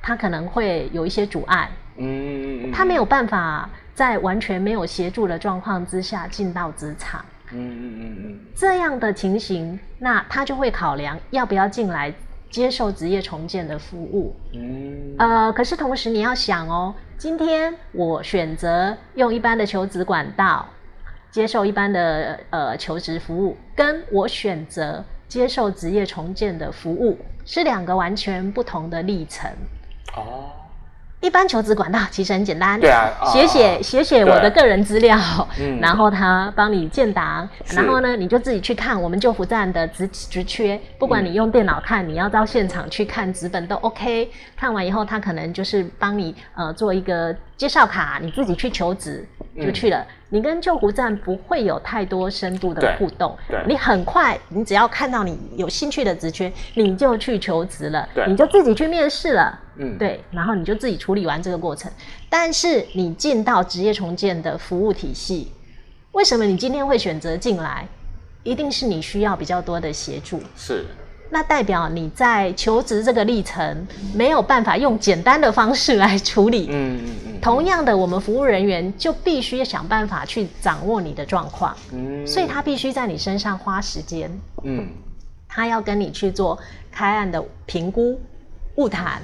[0.00, 1.68] 他可能会有一些阻碍。
[1.96, 7.24] 嗯，他没有办法在完全没有协助的状况之下进到职场。
[7.50, 12.12] 嗯嗯嗯嗯，这样的情形，那他就会考量要不要进来
[12.52, 14.36] 接受职业重建的服务。
[14.52, 16.94] 嗯，呃，可是同时你要想哦。
[17.16, 20.68] 今天我选择用一般的求职管道
[21.30, 29.50] 接受一般的呃求职服务，跟我选择接受职业重建的服务是两个完全不同的历程。
[30.14, 30.50] 哦。
[31.22, 35.16] 一般求职管道其实很简单，对啊，写写写写我的个人资料，
[35.80, 44.28] 然后他帮你建档，然后呢你就自己去看我们救福站的职职缺，不管你用电脑看，你要到现场去看纸本都 OK。
[44.56, 49.24] 看完以后，他可能就是帮你呃做一个介绍卡，你自己去求职
[49.60, 50.04] 就去了。
[50.28, 61.90] 你跟救护站不会有太多深度的互动，你很快，你只要看到你有兴趣的职缺，你就去求职了，你就自己去面试了，嗯，对，然后你就自己处理完这个过程。
[62.28, 65.52] 但是你进到职业重建的服务体系，
[66.12, 67.86] 为什么你今天会选择进来？
[68.42, 70.84] 一定是你需要比较多的协助，是。
[71.30, 76.66] 那代表你在求职这个历程没有办法用简单的方式来处理。
[76.68, 77.40] 嗯嗯嗯。
[77.40, 81.74] 同样的，我们服务人员就必须想办法去掌握你的状况。
[81.92, 82.26] 嗯。
[82.26, 84.30] 所以他必须在你身上花时间。
[84.64, 84.86] 嗯。
[85.48, 86.58] 他要跟你去做
[86.90, 88.20] 开案的评估、
[88.74, 89.22] 物谈，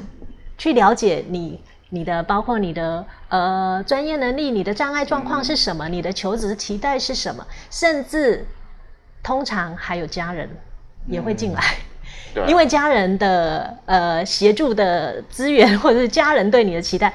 [0.59, 8.45] 去了解你你的包括你的呃专业能力、你的障碍状况是什么、你的求职期待是什么，甚至
[9.23, 10.51] 通常还有家人
[11.07, 11.63] 也会进来。
[12.47, 17.13] 因为家人的呃协助的资源， 或者是家人对你的期待，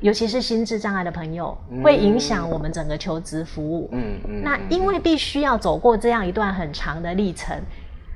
[0.00, 3.88] 尤其是心智障碍的朋友，会影响我们整个求职服务。
[3.92, 4.42] 嗯嗯。
[4.42, 7.56] 那因为必须要走过这样一段很长的历程，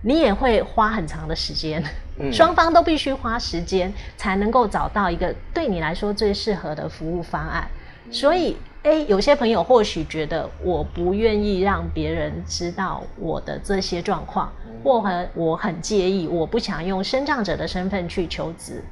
[0.02, 1.82] 你也会花很长的时间。
[2.18, 2.32] 嗯。
[2.32, 7.68] 双方都必须花时间，才能够找到一个对你来说最适合的服务方案。
[8.10, 8.56] 所以。
[8.82, 14.50] 哎，有些朋友或许觉得我不愿意让别人知道我的这些状况，
[14.82, 18.82] 或很我很介意，我不想用生障者的身份去求职。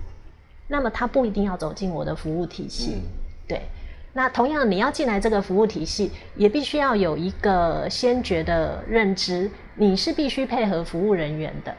[0.67, 3.01] 那么他不一定要走进我的服务体系，
[3.49, 3.63] 对。
[4.13, 11.75] 那同样，你要进来这个服务体系，也必须要有一个先决的认知，你是必须配合服务人员的。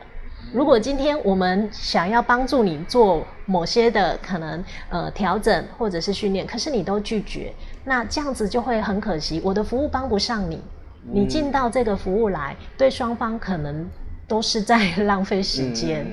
[0.54, 10.64] 如果今天我们想要帮助你做某些的可能呃调整或者是训练，可是你都拒绝，那这样子就会很可惜，我的服务帮不上你，
[11.12, 13.88] 你进到这个服务来，对双方可能
[14.28, 16.06] 都是在浪费时间，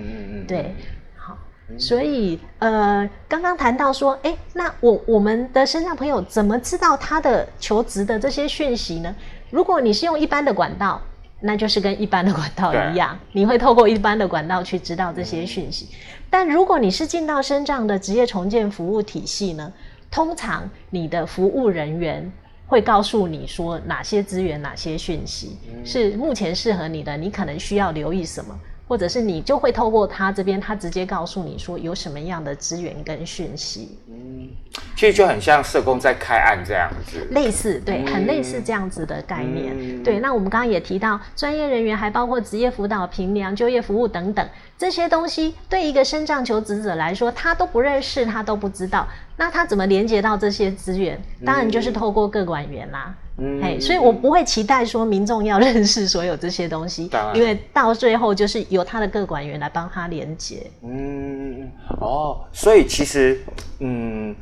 [0.47, 0.75] 对。
[1.17, 1.39] 好
[1.79, 9.15] 所以，呃，刚刚谈到说，哎，那我我们的身上朋友怎么知道他的求职的这些讯息呢？
[9.51, 11.01] 如果你是用一般的管道，
[11.41, 15.89] 那就是跟一般的管道一样，你会透过一般的管道去知道这些讯息。
[16.31, 19.73] 但如果你是进到深障的职业重建服务体系呢，
[20.11, 22.33] 通常你的服务人员
[22.67, 28.59] 会告诉你说哪些资源、哪些讯息是目前适合你的，你可能需要留意什么。
[28.89, 33.99] 或者是你就会透过他这边，他直接告诉你说有什么样的资源跟讯息。
[34.09, 34.49] 嗯，
[34.95, 40.03] 其实就很像社工在开案这样子，类似对，很类似这样子的概念。
[40.03, 51.21] 对，那我们刚刚也提到，专业人员还包括职业辅导、评量、就业服务等等这些东西，对一个身障求职者来说，他都不认识，他都不知道，那他怎么连接到这些资源？
[51.45, 53.15] 当然就是透过各管员啦。
[53.63, 60.71] 哎，所以我不会期待说民众要认识所有这些东西，因为到最后就是由他的各管员来帮他连接。
[60.83, 61.71] 嗯，
[62.01, 63.39] 哦，所以其实，
[63.81, 64.35] 嗯，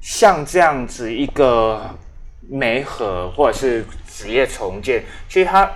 [0.00, 1.80] 像这样子一个
[2.48, 5.70] 媒合或者是职业重建，其实他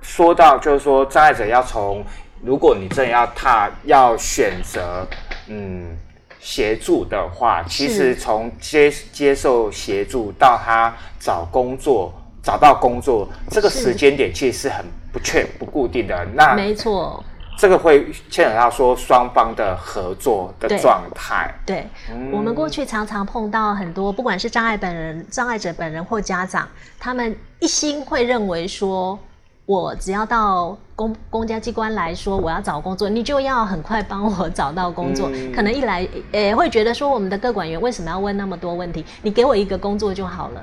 [0.00, 2.04] 说到就是说障碍者要从，
[2.44, 5.04] 如果你真的要踏要选择，
[5.48, 5.96] 嗯。
[6.44, 16.22] 协助的话，其实从接接受协助到他找工作、找到工作这个时间点，其实是很不确、不固定的。
[16.34, 17.24] 那没错，
[17.56, 21.50] 这个会牵扯到说双方的合作的状态。
[21.64, 21.86] 对，
[22.30, 26.68] 我们过去常常碰到很多，不管是障碍本人、障碍者本人或家长，
[27.00, 29.18] 他们一心会认为说。
[29.66, 35.30] 我只要到公公家机关来说，我要找工作，你就要很快帮我 找到工作。
[35.54, 39.04] 可能一来，诶，会觉得说我们的各管员为什么要问那么多问题？
[39.22, 40.60] 你给我一个工作就好了。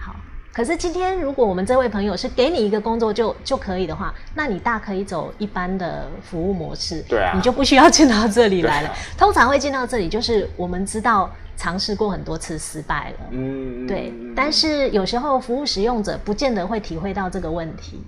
[0.00, 0.16] 好，
[0.54, 7.04] 可是今天如果我们这位朋友是给你一个工作就就可以的话，那你大可以走一般的服务模式。
[7.08, 8.90] 对啊，你就不需要进到这里来了。
[9.18, 13.26] 通常会进到这里，就是我们知道尝试过很多次失败了。
[13.32, 14.12] 嗯，对。
[14.34, 18.02] 但是有时候服务使用者不见得会体会到这个问题。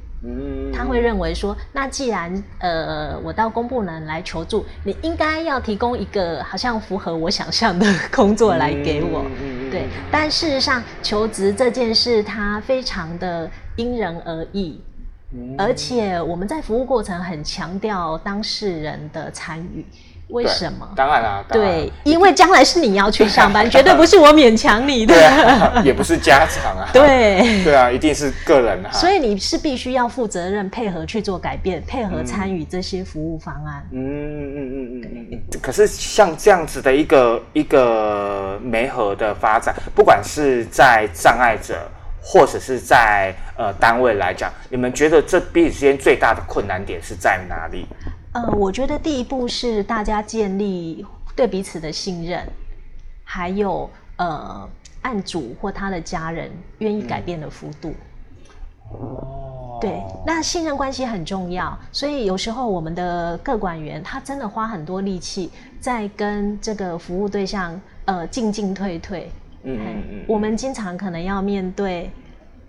[0.75, 9.25] 他会认为说，那既然呃，我到公部门来求助，你应该要提供一个好像符合我想象的工作来给我，
[9.71, 9.87] 对。
[10.11, 14.81] 但事实上，求职这件事它非常的因人而异，
[15.59, 19.85] 而且我们在服务过程很强调当事人的参与。
[20.29, 20.89] 为什么？
[20.97, 25.15] 当然啦，对，因为将来是你要去上班， 绝对不是我勉强你的，
[25.85, 33.87] 也不是家长啊，对，对啊，一定是个人啊，所以你是必须要负责任，配合去做改变，配合参与这些服务方案。
[33.93, 35.41] 嗯嗯嗯嗯嗯。
[35.63, 41.89] 可是像这样子的一个一个媒合的发展，不管是在障碍者，
[42.21, 47.87] 或者是在呃单位来讲，你们觉得这彼此之间最大的困难点是在哪里？
[48.37, 52.47] 呃，我觉得第一步是大家建立对彼此的信任，
[53.25, 54.69] 还有呃，
[55.01, 57.95] 案主或他的家人愿意改变的幅度。
[58.93, 69.31] 哦，对，那信任关系很重要，所以有时候我们的各管员他真的花很多力气在跟这个服务对象呃进进退退。
[69.63, 72.11] 嗯嗯嗯，我们经常可能要面对。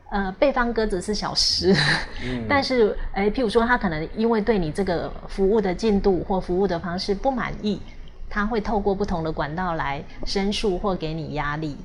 [0.10, 1.76] 呃，被方鸽子是小事，
[2.48, 7.82] 但是，哎，譬如说，他可能因为对你这个服务的进度或服务的方式不满意，
[8.30, 11.76] 他会透过不同的管道来申诉或给你压力。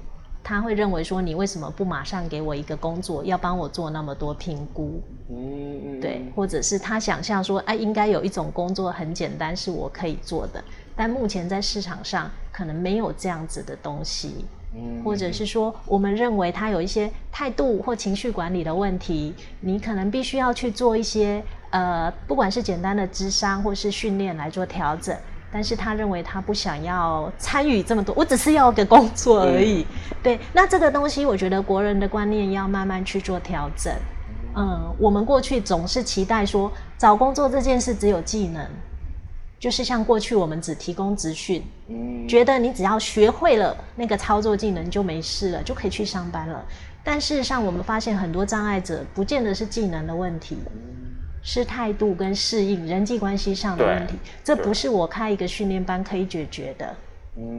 [0.45, 5.01] 他会认为说，你为什么不马上给我一个工作，要帮我做那么多评估？
[5.29, 10.63] 嗯，对，或者是他想象说，哎，应该有一种工作很简单，是我可以做的，
[10.97, 14.45] 但目前在市场上可能没有这样子的东西。
[15.05, 25.17] 或者是说，我们认为他有一些态度或情绪管理的问题，你可能必须要去做一些呃，不管是简单的智商或是训练来做调整。
[25.55, 29.85] 但是他认为他不想要参与这么多，我只是要个工作而已。
[30.23, 33.93] 对，那这个东西，我觉得国人的观念要慢慢去做调整。
[34.57, 38.67] 嗯，我们过去总是期待说，找工作这件事只有技能。
[39.63, 41.63] 就是像过去我们只提供资讯，
[42.29, 46.65] 觉得你只要学会了那个操作技能就没事了，就可以去上班了。
[47.05, 50.59] 但事实上，我们发现很多障碍者不见得是技能的问题，
[51.45, 54.17] 是态度跟适应人际关系上的问题。
[54.43, 56.93] 这不是我开一个训练班可以解决的。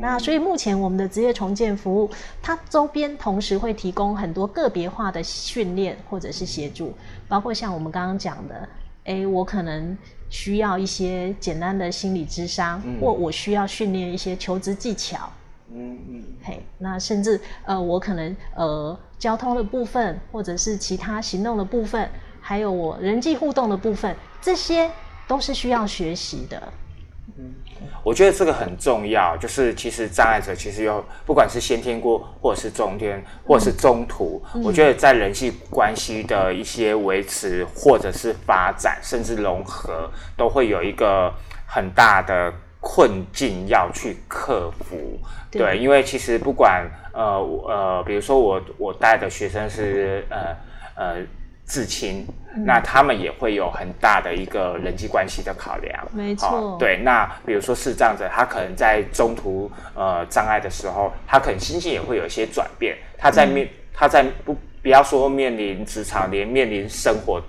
[0.01, 6.93] 那所以目前我们的职业重建服务，它周边同时会提供很多个别化的训练或者是协助，
[7.29, 8.67] 包括像我们刚刚讲的，
[9.05, 9.97] 诶，我可能。
[10.33, 15.31] 需要一些简单的心理智商，或我需要训练一些求职技巧。
[15.71, 22.09] 嗯嗯，嘿，那甚至呃，我可能呃，交通的部分，或者是其他行动的部分，
[22.41, 24.89] 还有我人际互动的部分，这些
[25.27, 26.73] 都是需要学习的。
[27.37, 27.53] 嗯，
[28.03, 41.33] 我觉得这个很重要，就是其实障碍者其实有不管是先天过，或者是中天，或者是中途，我觉得在人际关系的一些维持，或者是发展，甚至融合，都会有一个
[41.65, 45.19] 很大的困境要去克服。
[45.51, 50.55] 对，因为其实不管呃呃，比如说我我带的学生是呃
[50.95, 51.15] 呃。
[51.73, 52.23] 至亲，
[52.67, 56.07] 那他们也会有很大的一个人际关系的考量。
[56.13, 57.01] 没错，对。
[57.03, 62.95] 那比如说是这样子，他可能在中途呃障碍的时候，他可能心境也会有一些转变。
[63.17, 67.41] 他在面，他在不不要说面临职场，连面临生活，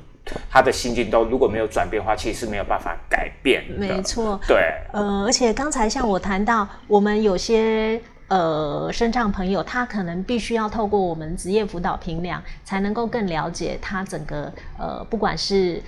[0.48, 3.74] 他的心境都如果没有转变的话，其实是没有办法改变的。
[3.76, 4.72] 没错，对。
[4.94, 8.00] 呃，而且刚才像我谈到，我们有些。
[8.28, 15.82] 呃，身障朋友他可能必须要透过我们职业辅导评量，才能够更了解他整个呃，不管是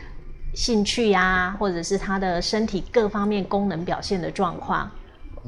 [0.54, 4.90] 兴趣呀，或者是他的身体各方面功能表现的状况。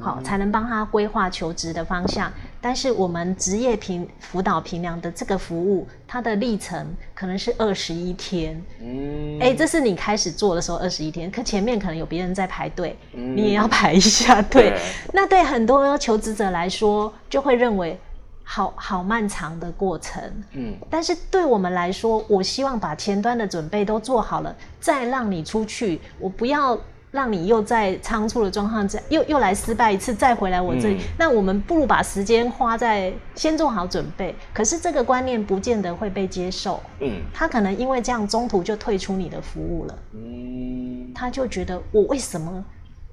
[0.01, 2.33] 好，才能帮他规划求职的方向。
[2.61, 8.61] 但是我们职业评辅导评量的这个服务，它的历程可能是二十一天。
[8.81, 14.77] 嗯，哎，这是你开始做的时候二十一天，可前面可能有别人在排队，你也要排一下队。
[15.13, 17.99] 那对很多求职者来说，就会认为
[18.43, 20.23] 好好漫长的过程。
[20.53, 26.79] 嗯，但是对我们来说，我希望把前端的准备都做好了，再让你出去，我不要。
[27.11, 34.35] 让你又在仓促的状况下又又来失败一次，再回来我这里，那我们不如把时间花在先做好准备。
[34.53, 42.63] 可是这个观念不见得会被接受，嗯，他可能因为这样中途就退出你的服务了，嗯，他就觉得我为什么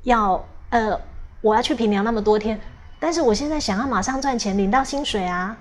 [0.04, 1.00] 要呃
[1.40, 2.60] 我要去平凉那么多天，
[3.00, 5.56] 但是我现在想要马上赚钱领到薪水啊，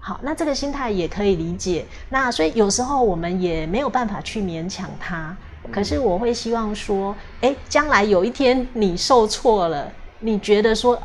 [0.00, 1.84] 好，那这个心态也可以理解。
[2.08, 5.36] 那所以有时候我们也没有办法去勉强他。
[5.70, 11.00] 可是我会希望说，哎，将来有一天你受挫了，你觉得说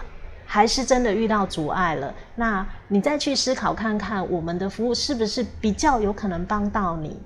[0.46, 7.18] 还是真的遇到阻碍了，那你再去思考看看，我们的服务是不是比较有可能帮到你？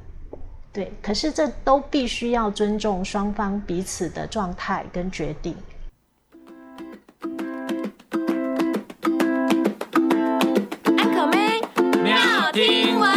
[0.73, 5.55] 对，可是这都必须要尊重双方彼此的状态跟决定。
[10.97, 11.61] 安可妹，
[12.03, 13.16] 妙听完。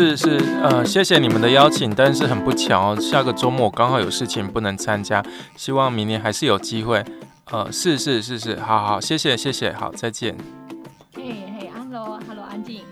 [0.00, 5.22] 是是，呃，谢谢你们的邀请，但是很不巧，下个周末我刚好有事情不能参加，
[5.56, 7.04] 希望明年还是有机会。
[7.50, 10.34] 呃，是是是是，好好，谢谢谢谢，好，再见。
[11.14, 12.82] 嘿嘿，Hello，Hello，安静，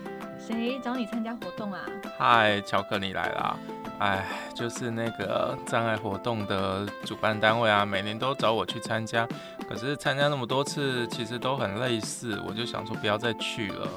[0.47, 1.79] 谁找你参加活动啊？
[2.19, 3.57] 嗨，乔克，你来啦。
[3.97, 9.27] 哎，就是那个障碍活动的主办单位啊，每年都找我去参加，
[9.67, 13.87] 可是参加那么多次，其实都很类似，我就想说不要再去了。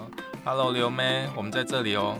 [0.46, 2.16] Hello，刘妹，我们在这里哦。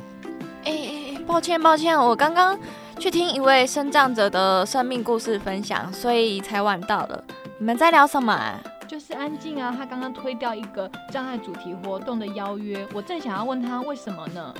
[0.64, 2.58] 哎哎，抱歉抱歉，我刚刚
[2.98, 7.24] 去听一位生长者的生命故事分享，所以才晚到了。
[7.58, 8.38] 你们在聊什么？
[8.86, 14.54] 就是安静啊，他刚刚推掉一个障碍主题活动的邀约，我正想要问他为什么呢？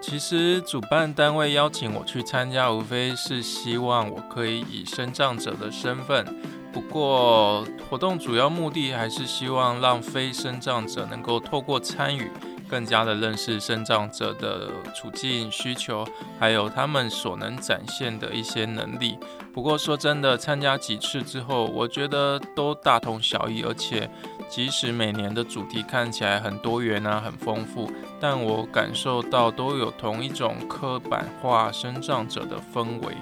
[0.00, 6.24] 其实主办单位邀请我去参加，无非是希望我可以以生障者的身份。
[6.72, 12.30] 不过活动主要目的还是希望让非生障者能够透过参与。
[12.72, 16.06] 更加的认识生长者的处境需求，
[16.40, 19.18] 还有他们所能展现的一些能力。
[19.52, 23.62] 不过说真的，参加几次之后，我觉得都大同小异。
[23.62, 24.08] 而且，
[24.48, 33.14] 即使每年的主题看起来很多元啊，很丰富，但我感受到都有同一种刻板化生长者的氛围。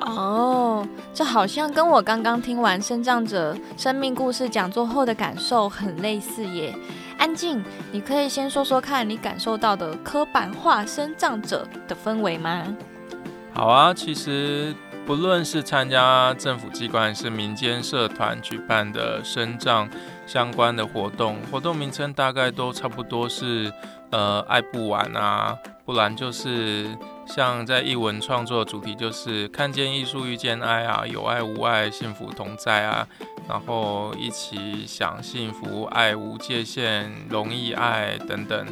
[0.00, 6.74] 哦，这好像跟我刚刚听完生长者生命故事讲座后的感受很类似耶。
[7.20, 7.62] 安静，
[7.92, 12.64] 你可以先说说看你感受到的刻板化生长者的氛围吗？
[13.52, 19.86] 好啊，其实不论是参加政府机关还是民间社团举办的生障
[20.26, 23.70] 相关的活动，活动名称大概都差不多是
[24.10, 25.54] 呃爱不完啊，
[25.84, 26.86] 不然就是
[27.26, 33.06] 像在译文创作主题就是看见艺术遇见爱啊，有爱无爱幸福同在啊。
[33.50, 38.64] 然后一起想幸福，爱无界限，容易爱等等，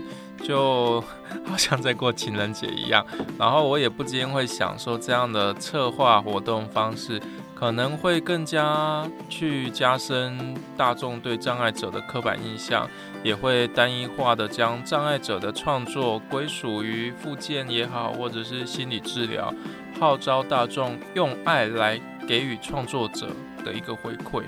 [0.44, 1.00] 就
[1.44, 3.04] 好像在过情人节一样。
[3.36, 7.20] 然后我也不禁会想说，这样的策划活动方式，
[7.56, 12.88] 可能会更加去加深大众对障碍者的刻板印象，
[13.24, 19.52] 也会单一化的将障碍者的创作归属于附件也好，或者是心理治疗，
[19.98, 23.26] 号召大众用爱来给予创作者
[23.68, 24.42] 的一个回馈，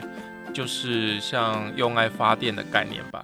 [0.55, 3.23] 就是像用爱发电的概念吧。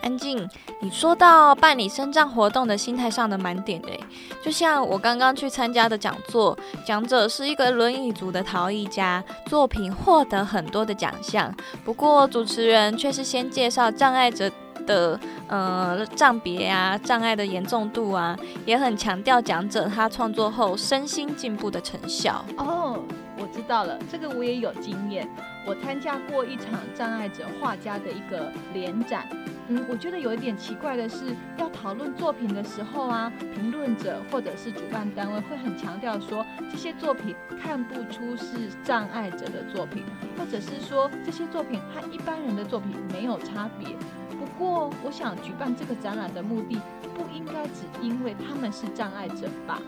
[0.00, 0.48] 安静，
[0.80, 3.98] 你说到办理生障活动的心态上的满点诶，
[4.42, 11.52] 就像我刚刚去参加的讲座，讲者是一个轮椅族的陶艺家，作品获得很多的奖项。
[11.84, 14.48] 不过主持人却是先介绍障碍者
[14.86, 15.18] 的
[15.48, 22.42] 呃障别啊，障碍的严重度啊，也很强调讲者他创作后身心进步的成效。
[22.56, 23.02] 哦，
[23.40, 25.28] 我知道了，这个我也有经验，
[25.66, 29.28] 我参加过一场障碍者画家的一个联展。
[29.68, 40.02] 嗯，我觉得有一点奇怪的是，要讨论作品的时候啊，评论者或者是主办单位会很强调说，这些作品看不出是障碍者的作品，
[40.38, 43.94] 或者是说这些作品和一般人的作品没有差别。
[44.38, 46.80] 不过，我想举办这个展览的目的，
[47.14, 49.82] 不应该只因为他们是障碍者吧？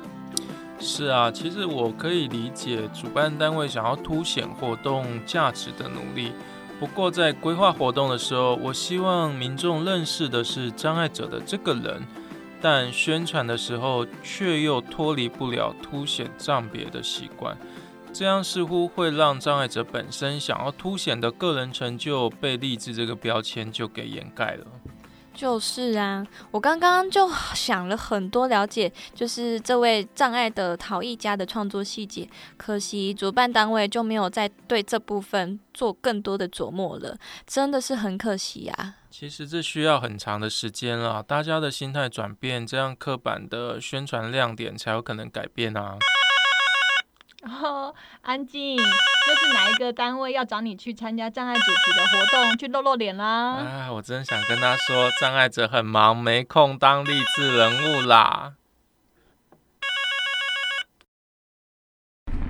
[0.81, 6.33] 是啊，其实我可以理解主办单位想要凸显活动价值的努力。
[6.79, 12.03] 不过，在规划活动的时候，我希望民众认识的是障碍者的这个人，
[12.63, 17.55] 但宣传的时候却又脱离不了凸显障别的习惯，
[18.15, 24.67] 这样似乎会让障碍者本身想要凸显的个人成就被励志这个标签就给掩盖了。
[25.33, 37.17] 就是啊，我刚刚就想了很多了解，就是这位障碍的陶艺家的创作细节，可惜主办单位就没有再对这部分做更多的琢磨了，
[37.47, 38.97] 真的是很可惜啊。
[39.11, 45.97] 其实这需要很长的时间了，大家的心态转变，这样刻板的宣传亮点才有可能改变啊。
[47.43, 53.57] 哦，安静，又是哪一个单位要找你去参加障碍主题的活动，去露露脸啦？
[53.57, 58.53] 哎，我真想跟他说，障碍者很忙，没空当励志人物啦。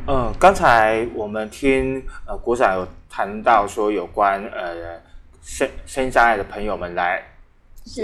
[0.09, 5.01] 嗯，刚才我们听呃国长有谈到说有关呃
[5.41, 7.22] 身身障碍的朋友们来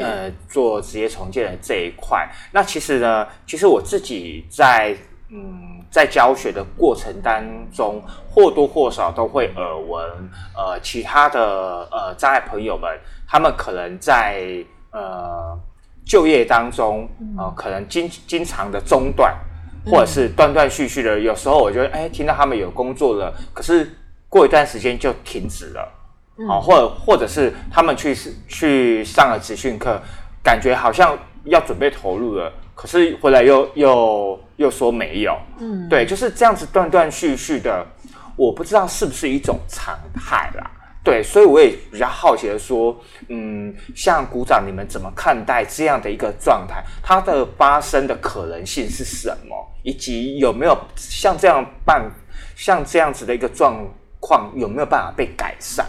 [0.00, 4.96] 呃做职业重建的这一块，那其实呢，其实我自己在。
[5.28, 10.04] 嗯，在教学的过程当中，或多或少都会耳闻，
[10.54, 12.90] 呃，其他的呃障碍朋友们，
[13.26, 14.42] 他们可能在
[14.90, 15.58] 呃
[16.04, 17.08] 就业当中，
[17.38, 19.34] 呃，可能经经常的中断，
[19.86, 21.18] 或者是断断续续的。
[21.18, 23.90] 有时候我觉得，哎，听到他们有工作了，可是
[24.28, 25.88] 过一段时间就停止了，
[26.46, 28.14] 好，或者或者是他们去
[28.46, 30.00] 去上了职训课，
[30.42, 32.52] 感觉好像要准备投入了。
[32.74, 37.86] 可是回来又又又说没有，嗯，对，就是这样子断断续续的，
[38.36, 40.70] 我不知道是不是一种常态啦，
[41.04, 42.98] 对，所以我也比较好奇的说，
[43.28, 46.82] 嗯，像鼓掌，你们怎么看待这样的一个状态？
[47.02, 49.54] 它的发生的可能性是什么？
[49.82, 52.10] 以及有没有像这样办，
[52.56, 53.86] 像这样子的一个状
[54.18, 55.86] 况，有没有办法被改善？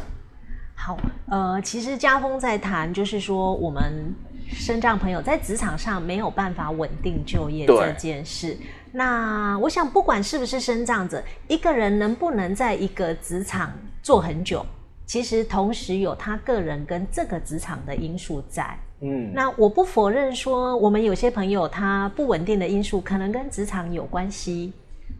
[0.75, 0.97] 好，
[1.29, 4.13] 呃，其实家峰在谈，就是说我们。
[4.49, 8.57] 身障朋友在职场上没有办法稳定就业这件事，
[8.91, 13.71] 那我想不管是不是身障者，一个人能不能在一个职场
[14.01, 14.65] 做很久，
[15.05, 18.77] 其实同时有他个人跟这个职场的因素在。
[19.01, 24.73] 嗯，那我不否认说，我们有些朋友他不稳定的因素可能跟职场有关系。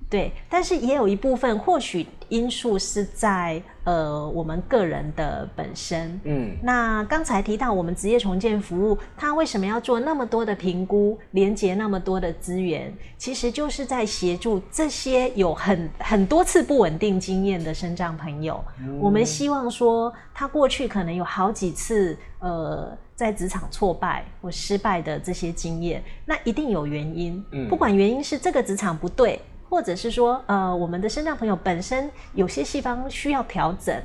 [0.09, 6.17] 对，但是也有一部分或许因素是在呃我们个人的本身。
[6.23, 12.93] 嗯，那刚才提到我们职业重建服务，它为什么要做那么多的评估，连接那么多的资源？
[13.17, 18.63] 其实就是在协助这些有很很多次不稳定经验的生障朋友。
[19.01, 27.43] 我们希望说，他过去可能有好几次呃在职场挫败或失败的这些经验，那一定有原因。
[27.51, 29.41] 嗯，不管原因是这个职场不对。
[29.70, 33.95] 或者是说，呃，我们的身障朋友本身有些细胞需要调整，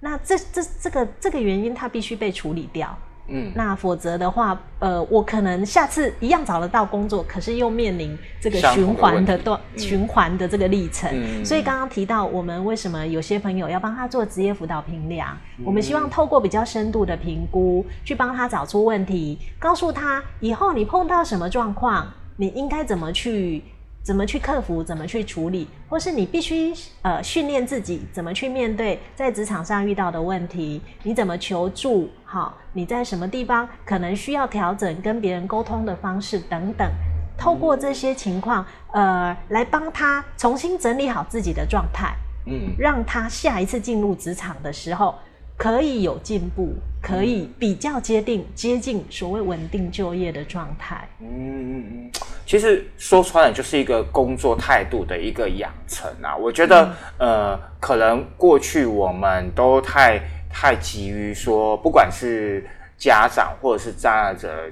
[0.00, 2.96] 那这这这个这个原因，它必须被处理掉。
[3.28, 11.44] 嗯，那否则的话，呃，我可能下次一样找得到工作，可是又面临这个循环的段循环的这个历程。
[11.44, 15.36] 所以刚刚提到，我们为什么有些朋友要帮他做职业辅导评量？
[15.64, 22.06] 我们希望透过比较深度的评估，去帮他找出问题，告诉他以后你碰到什么状况，
[22.36, 23.64] 你应该怎么去。
[24.06, 24.84] 怎么去克服？
[24.84, 25.66] 怎么去处理？
[25.88, 30.80] 或是你必须呃训练自己怎么去面对在职场上遇到的问题？
[31.02, 32.08] 你怎么求助？
[32.24, 36.88] 好，你在什么地方可能需要调整跟别人沟通的方式等等？
[37.36, 42.14] 透过这些情况，呃，来帮他重新整理好自己的状态。
[42.48, 45.16] 嗯，让他下一次进入职场的时候
[45.56, 51.08] 可以有进步，可以比较接近接近所谓稳定就业的状态。
[51.20, 52.10] 嗯嗯嗯，
[52.44, 56.36] 其实说穿了就是一个工作态度的一个养成啊。
[56.36, 62.64] 我觉得呃，可能过去我们都太太急于说，不管是
[62.98, 64.70] 家长或者是障碍者，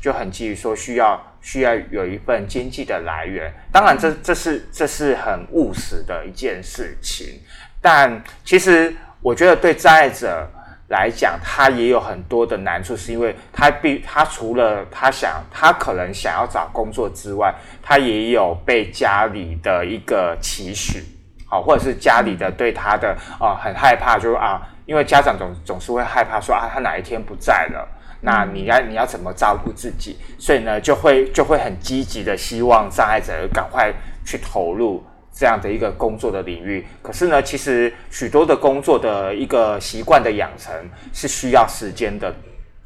[0.00, 1.20] 就很急于说需要。
[1.42, 7.40] 需要有一份经济的来源，当然这这是这是很务实的一件事情，
[7.80, 10.48] 但其实我觉得对障碍者
[10.88, 21.04] 来讲，他也有很多的难处，是因为他必他除了他想他可能想要找工作之外，他也有被家里的一个期许，
[21.46, 27.86] 好，或者是家里的对他的啊很害怕，就是啊，因为家长总总是会害怕说啊，他哪一天不在了。
[28.22, 30.18] 那你要你要怎么照顾自己？
[30.38, 33.90] 所以呢，就会就会很积极的希望障碍者赶快
[34.26, 35.02] 去投入
[35.32, 36.86] 这样的一个工作的领域。
[37.02, 40.74] 可是呢，其实许多的工作的一个习惯的养成
[41.12, 42.34] 是需要时间的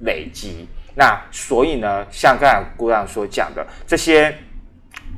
[0.01, 0.69] 累积。
[0.95, 4.35] 那所以呢，像刚才姑娘所讲的这些，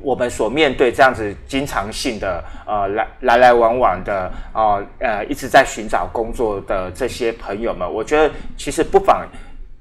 [0.01, 9.27] 我们所面对这样子经常性的呃来来来往往的哦呃一直在寻找工作的这些朋友们，我觉得其实不妨。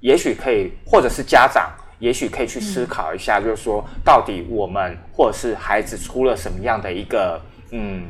[0.01, 1.69] 也许可以，或者是家长，
[1.99, 7.41] 也许可以去思考一下，就是说，到底我们或者是孩子出了什么样的一个
[7.71, 8.03] 嗯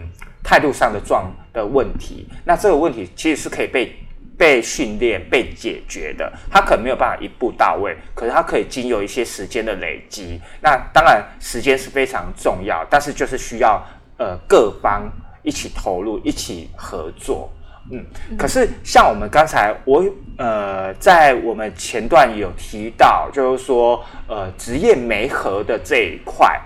[0.43, 2.26] 态度上的状的问题？
[2.45, 3.97] 那这个问题其实是可以被
[4.37, 6.32] 被训练、被解决的。
[6.51, 10.41] 他可能没有办法一步到位，可是他可以经由一些时间的累积。
[10.61, 13.82] 那当然，时间是非常重要，但是就是需要
[14.18, 15.11] 呃各方
[15.43, 17.51] 一起投入、一起合作。
[17.91, 18.05] 嗯，
[18.37, 20.05] 可是像我们刚才我
[20.39, 26.61] 呃，在我们前段有提到，就是说呃，职业媒合的这一块，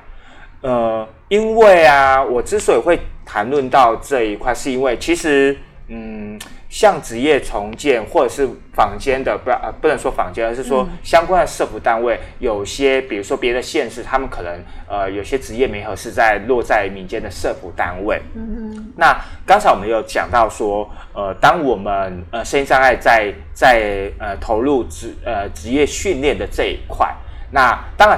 [0.62, 5.57] 呃，因为啊，我之所以会谈论到这一块，是因为其实
[5.89, 6.39] 嗯。
[6.71, 18.23] 像职业重建或者是坊间的不呃不能说坊间，而是说相关的社服单位，有些比如说别的县市，他们可能呃有些职业媒合是在落在民间的社服单位。
[18.37, 18.93] 嗯嗯。
[18.97, 27.12] 那刚才我们有讲到说，呃，当我们呃身心障碍在在呃投入职呃职业训练的这一块，
[27.51, 28.16] 那当然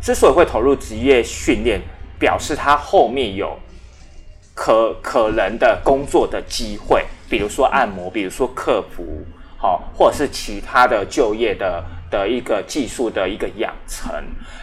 [0.00, 1.80] 之所以会投入职业训练，
[2.18, 3.56] 表示他后面有
[4.52, 7.04] 可可能的工作的机会。
[7.28, 9.22] 比如说按摩，比如说客服，
[9.58, 14.10] 好，或者是其他的就业的的一个技术的一个养成。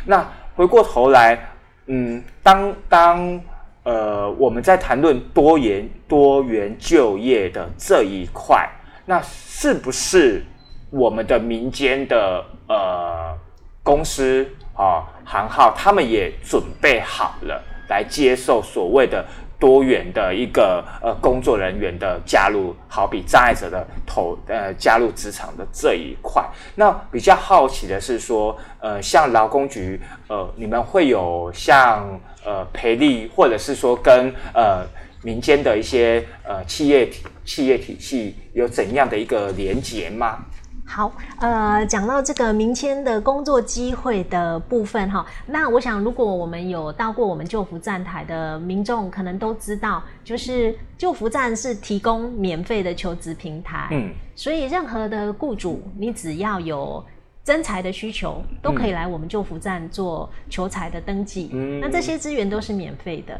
[0.05, 1.37] 那回过头来，
[1.85, 3.41] 嗯，当当
[3.83, 8.67] 呃我们在谈论多元多元就业的这一块，
[9.05, 10.43] 那是不是
[10.89, 13.37] 我们的民间的呃
[13.83, 19.23] 公司啊行号，他们也准备好了来接受所谓的？
[19.59, 26.43] 多元的一个呃工作人员的加入，好比障碍者的投呃加入职场的这一块。
[26.75, 34.85] 那比较好奇的是说，呃，像劳工局，呃，你们会有像呃培力，或者是说跟呃
[35.23, 37.09] 民间的一些呃企业
[37.43, 40.39] 企业体系有怎样的一个连结吗？
[40.87, 57.03] 好，呃，讲到这个明天的工作机会的部分哈，那我想，如果我们有到过我们救福站台的民众，可能都知道，就是救福站是提供免费的求职平台，嗯，所以任何的雇主，你只要有。
[57.45, 63.35] 征才的需求都可以来我们救福站做求财的登记，那这些资源都是免费的。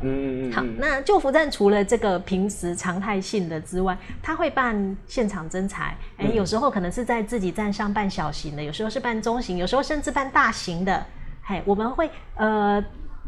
[0.54, 11.04] 好，那救福站除了这个平时常态性的之外，他会办现场征才，哎，有时候可能是在自己站上办小型的，有时候是办中型，有时候甚至办大型的。
[11.42, 12.84] 嘿，我们会呃。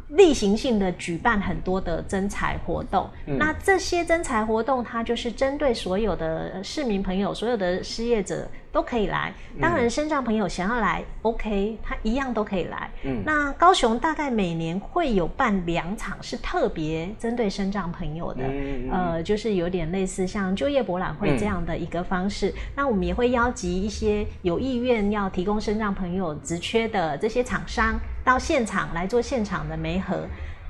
[0.09, 9.33] 例行性的举办很多的征才活动，那这些征才活动，它就是针对所有的市民朋友、所有的失业者都可以来。
[9.59, 12.89] 当然，身障朋友想要来，OK，他一样都可以来。
[13.25, 18.43] 那高雄大概每年会有办两场，是特别针对身障朋友的，
[18.89, 22.53] 呃，就是有点类似像就业博览会这样的一个方式。
[22.75, 27.99] 那我们也会邀集一些有意愿要提供身障朋友职缺的这些厂商。
[28.27, 30.27] 到现场来做现场的媒合，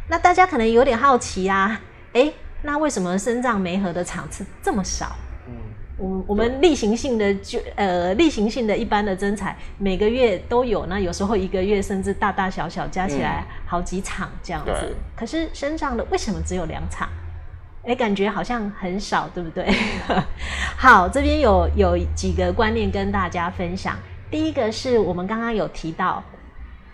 [0.08, 1.82] 那大家可能有点好奇啊，
[2.14, 2.32] 哎，
[2.62, 5.16] 那为什么身障媒合的场次这么少？
[5.48, 5.54] 嗯，
[5.98, 14.96] 我我们例行性的就呃例行性的一般的征才每个月都有，那有时候一个月甚至大大小小加起来好几场这样子。
[15.16, 17.10] 可是身障的为什么只有两场？
[17.86, 19.68] 哎，感觉好像很少，对不对？
[20.78, 23.98] 好，这边有有几个观念跟大家分享。
[24.30, 26.24] 第一个是我们刚刚有提到。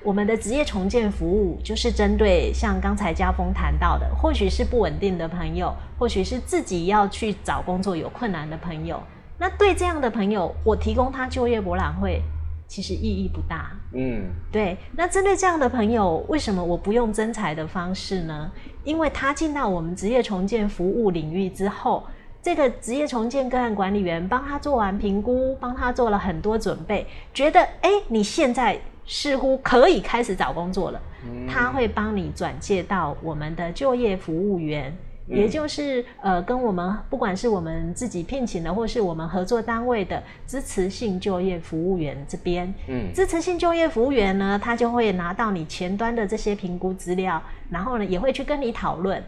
[0.04, 9.02] 我们的职业重建服务就是针对像刚才家峰谈到的，或许是不稳定的朋友，或许是自己要去找工作有困难的朋友。
[9.38, 12.22] 那对这样的朋友，我提供他就业博览会，
[12.68, 13.72] 其实意义不大。
[13.94, 14.78] 嗯，对。
[14.92, 18.52] 那针对这样的朋友，为什么我不用增财的方式呢？
[18.84, 22.04] 因为他进到我们职业重建服务领域之后，
[22.42, 28.78] 这个职业重建个案管理员帮他做完评估，帮他做了很多准备，觉得哎，你现在。
[29.06, 34.96] 似乎可以开始找工作了，嗯他会帮你转介到我们的就业服务员，
[35.28, 42.74] 也就是呃，跟我们不管是我们自己聘请的，或是我们合作单位的支持性就业服务员这边。
[42.88, 49.22] 嗯，支持性就业服务员呢，他就会拿到你前端的这些评估资料，然后呢，也会去跟你讨论。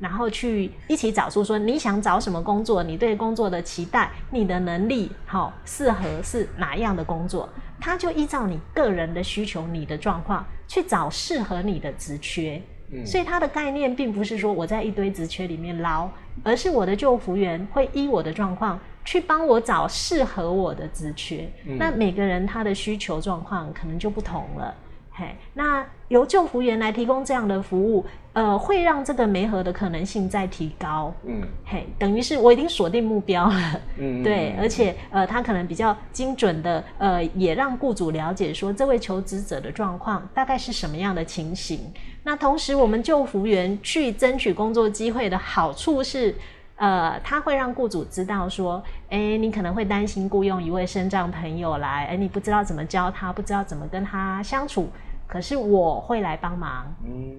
[0.00, 7.48] 然后去一起找出说你想找什么工作，你对工作的期待，你的能力好适合是哪样的工作，
[7.84, 12.58] 他就依照你个人的需求、你的状况去找适合你的职缺。
[13.04, 16.08] 所以他的概念并不是说我在一堆职缺里面捞，
[16.42, 21.46] 而是我的救服员会依我的状况去帮我找适合我的职缺。
[21.78, 24.74] 那每个人他的需求状况可能就不同了。
[25.16, 31.14] 嘿，那由救服员来提供这样的服务，呃，会让这个媒合的可能性再提高。
[31.24, 33.80] 嗯，嘿，等于是我已经锁定目标了。
[33.96, 41.92] 嗯， 对，而且呃，他可能比较精准的，呃，也让雇主了解说这位求职者的状况大概是什么样的情形。
[42.24, 46.34] 那同时，我们救服员去争取工作机会的好处是，
[46.74, 54.88] 呃，他会让雇主知道说，哎，你可能会担心雇佣一位身障朋友来，哎，你不知道怎么教他，不知道怎么跟他相处。
[55.26, 56.86] 可是我会来帮忙，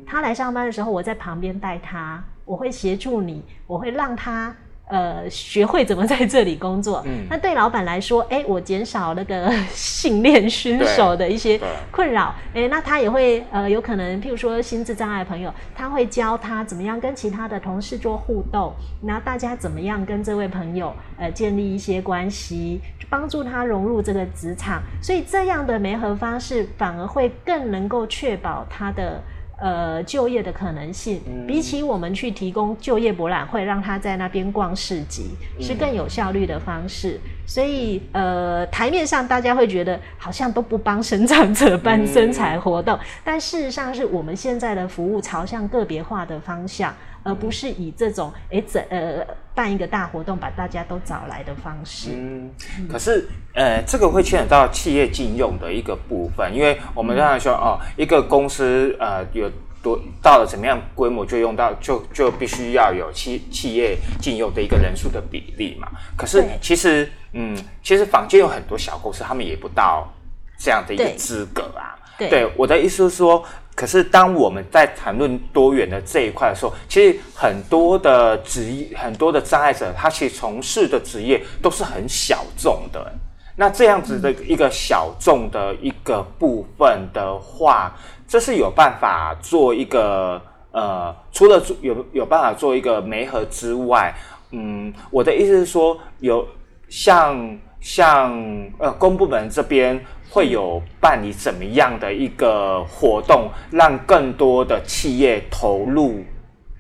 [0.06, 4.56] 他来上班的时候，我在旁边带他，我会协助你，我会让他。
[4.88, 7.02] 呃，学会怎么在这里工作。
[7.06, 11.60] 嗯，那对老板来说，哎，我减少那个 训练新手的一些
[11.92, 12.34] 困扰。
[12.54, 22.80] 哎，那他也会呃，有可能，譬如说心智障碍朋友，他会教他怎么样跟其他的同事做互动，那大家怎么样跟这位朋友呃建立一些关系，
[23.10, 24.84] 帮助他融入这个职场。
[25.02, 29.22] 所以这样的媒合方式，反而会更能够确保他的。
[29.58, 37.20] 呃，就业的可能性，比起我们去提供就业博览会，让他在那边逛市集，是更有效率的方式。
[37.48, 46.94] 所以，呃，台面上大家会觉得好像都不帮生产者办生产活动，但事实上是我们现在的服务朝向个别化的方向。
[47.28, 49.26] 而不是以这种诶整呃
[49.56, 52.10] 办一个大活动把大家都找来的方式。
[52.14, 52.52] 嗯，
[52.92, 59.50] 可是呃这个会牵扯到企业禁用的一个部分，因为我们刚才说哦，一个公司呃有
[59.82, 65.88] 多到了怎么样规模就用到就就必须要有企企业禁用的一个人数的比例嘛。
[66.18, 70.14] 可是其实嗯，其实坊间有很多小公司，他们也不到
[70.60, 71.96] 这样的一个资格啊。
[72.18, 73.44] 对，我的意思是说。
[73.76, 83.12] 可是，当我们在谈论多元的这一块的时候，其实很多的职业、很多的障碍者，他其实从事的职业都是很小众的。
[83.58, 87.94] 那这样子的一个小众的一个部分的话，
[88.26, 94.16] 这是有办法做一个呃，除了有有办法做一个媒合之外，
[94.52, 96.48] 嗯，我的意思是说，有
[96.88, 98.32] 像像
[98.80, 100.02] 呃公部门这边。
[100.36, 106.26] 会有办理怎么样的一个活动，让更多的企业投入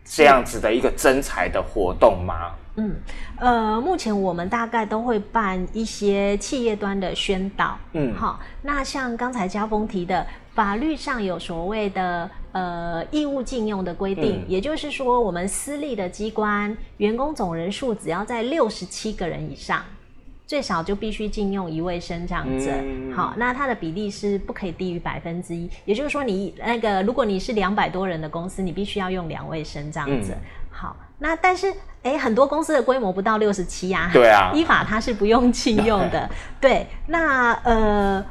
[0.04, 2.52] 这样子的一个增财的活动吗？
[2.76, 2.94] 嗯，
[3.38, 7.78] 呃，目前我们大概都会办一些企业端的宣导。
[7.94, 19.82] 嗯，好，那像刚才嘉峰提的，法律上有所谓的呃义务禁用的规定，也就是说，我们私立的机关员工总人数只要在六十七个人以上。
[20.48, 22.72] 最少就必须禁用一位生长者，
[23.16, 30.34] 好，那它的比例是不可以低于百分之一，也就是说，你那个如果你是两百多人的公司，你必须要用两位生长者，
[30.70, 31.74] 好，那但是
[32.04, 36.30] 哎，很多公司的规模不到六十七呀，对啊，依法它是不用禁用的，
[36.62, 38.26] 对，那呃。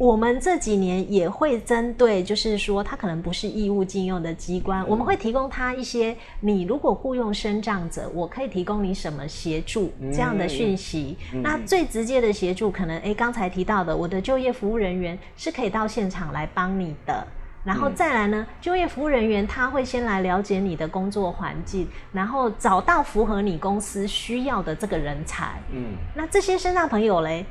[0.00, 11.18] 我们这几年也会针对，就是说，他可能不是义务禁用的机关，我们会提供他一些，你如果雇佣生障者，我可以提供你什么协助这样的讯息。
[11.42, 17.26] 那最直接的协助，可能诶，刚才提到的，我的就业服务人员是可以到现场来帮你的。
[17.62, 25.60] 然后再来呢，就业服务人员他会先来了解你的工作环境，然后找到符合你公司需要的这个人才。
[25.70, 27.44] 嗯，那这些身障朋友嘞？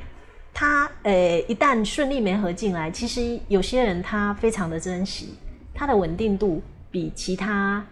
[0.52, 5.34] 他呃，一旦顺利没合进来，其实有些人他非常的珍惜，
[5.72, 7.84] 他的稳定度比其他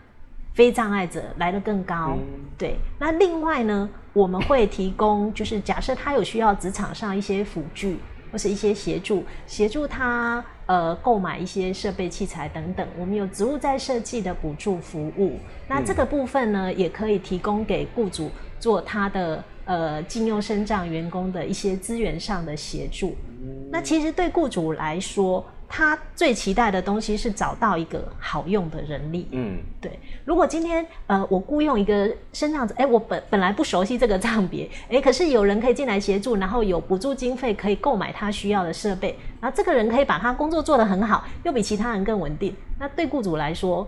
[0.53, 2.19] 非障碍者来的更高。
[2.59, 7.99] 对，那另外呢，我们会提供，就是假设他有需要职场上一些辅具
[8.31, 15.39] 或是一些协助，协助他呃购买一些设备器材等等，我们有植物在设计的补助服务。
[15.69, 23.15] 那这个部分呢，也可以提供给雇主做他的呃禁用生障员工的一些资源上的协助。
[23.71, 29.29] 那其实对雇主来说，他最期待的东西是找到一个好用的人力。
[29.33, 29.99] 嗯，对。
[30.25, 42.55] 如果今天呃我雇佣一个身障者，哎，我本本来不熟悉这个账别，哎，可是有人可以进来协助，然后有补助经费可以购买他需要的设备，然后这个人可以把他工作做得很好，又比其他人更稳定。
[42.79, 43.87] 那对雇主来说，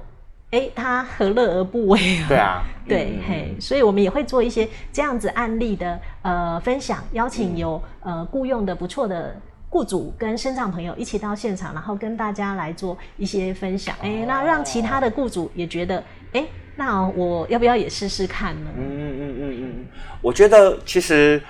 [0.51, 2.27] 哎，他何乐而不为啊？
[2.29, 9.35] 对啊， 对，嘿，所以我们也会做一些这样子案例的呃分享，邀请有呃雇佣的不错的。
[9.73, 13.95] 雇主跟身障朋友一起到现场，然后跟大家来做一些分享。
[14.03, 16.45] 哎，那让其他的雇主也觉得，哎，
[16.75, 18.71] 那我要不要也试试看呢？
[18.77, 19.87] 嗯嗯嗯嗯嗯。
[20.21, 21.41] 我觉得其实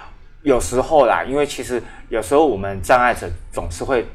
[0.43, 4.07] 有时候啦，因为其实有时候我们障碍者总是会。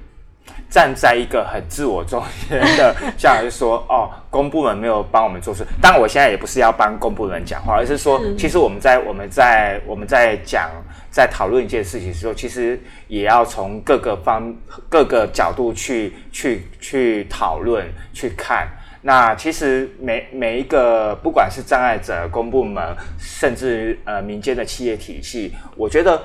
[0.69, 5.65] 站在一个很自我中心的，像是说 哦，公部门没有帮我们做事。
[5.81, 10.69] 当然，我现在也不是要帮公部门讲话，而是说，其实我们在我们在我们在讲
[11.09, 14.53] 在讨论一件事情的时候，其实也要从各个方
[14.89, 18.67] 各个角度去去去讨论去看。
[19.01, 22.83] 那其实每每一个不管是障碍者、公部门，
[23.17, 26.21] 甚至呃民间的企业体系，我觉得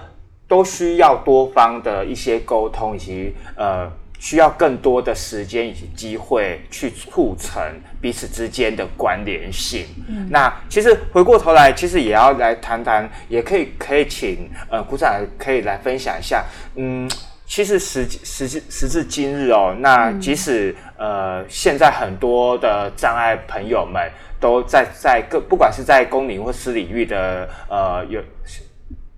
[0.48, 3.88] 都需要多方的一些沟通以及呃。
[4.20, 7.60] 需要更多的时间以及机会去促成
[8.02, 9.86] 彼此之间的关联性。
[10.28, 16.44] 那其实回过头来，其实也要来谈谈，也可以可以请呃股长可以来分享一下。
[16.74, 17.10] 嗯，
[17.46, 24.06] 其实时时时至今日哦，那即使呃现在很多的障碍朋友们
[24.38, 28.22] 都在在各不管是在公领或私领域的呃有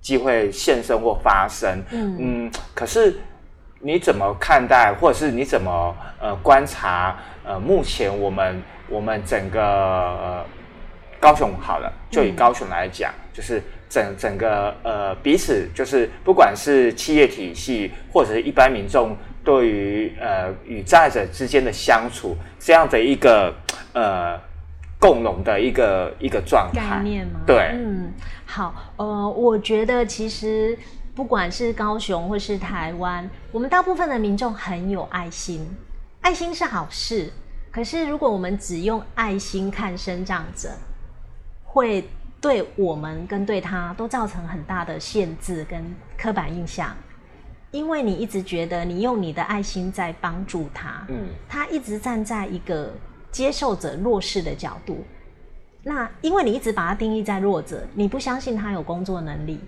[0.01, 3.19] 机会现身或发生，嗯，可是。
[3.85, 10.45] 你怎么看待，或者是你怎么呃观察呃目前我们我们整个呃
[11.19, 23.53] 高雄好了，就以高雄来讲，就是整整个呃彼此就是不管是企业体系或者是一般民众对于呃与障碍者之间的相处这样的一个
[23.95, 24.39] 呃
[25.01, 27.41] 共荣的一个一个状态概念吗？
[27.45, 28.13] 对，嗯，
[28.47, 30.79] 好，呃，我觉得其实。
[31.15, 35.67] 不管是高雄或是台湾，我们大部分的民众很有爱心，
[36.23, 37.31] 爱心是好事。
[37.71, 40.71] 可是如果我们只用爱心看生长者，
[41.65, 42.09] 会
[42.41, 45.85] 对我们跟对他都造成很大的限制跟
[46.19, 46.95] 刻板印象。
[47.71, 52.93] 因为你一直觉得你用你的爱心在帮助他，嗯，他一直站在一个
[53.31, 55.03] 接受者弱势的角度。
[55.83, 59.59] 那因为你一直把他定义在弱者，你不相信他有工作能力。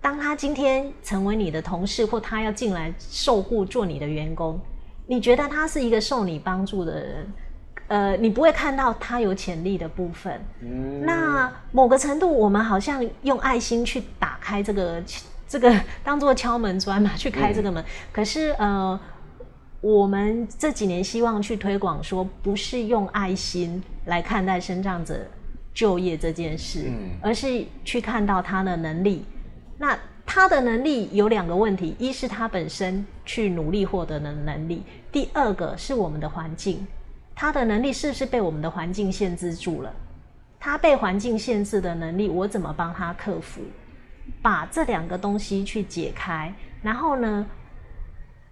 [0.00, 4.58] 当他今天成为你的同事，或他要进来受雇做你的员工，
[5.06, 7.32] 你觉得他是一个受你帮助的人，
[7.88, 10.40] 呃，你不会看到他有潜力的部分。
[10.62, 15.02] 嗯那某个程度，我们好像用爱心去打开这个
[15.46, 17.84] 这个当做敲门砖嘛，去开这个门。
[18.10, 18.98] 可是呃，
[19.82, 25.26] 我们这几年希望去推广说，不是用爱心来看待生长者
[25.74, 26.90] 就业这件事，
[27.20, 29.26] 而是去看到他的能力。
[29.80, 36.86] 那他的能力有两个问题，一是他本身去努力获得的能力，第二个是我们的环境，
[37.34, 39.90] 他的能力是不是被我们的环境限制住了？
[40.58, 43.62] 他被环境限制的能力，我怎么帮他克服？
[44.42, 46.52] 把这两个东西去解开，
[46.82, 47.46] 然后呢，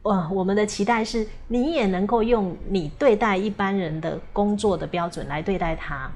[0.04, 6.10] 哇，我们的期待是你也能够用你对待一般人的工作的标准来对待他。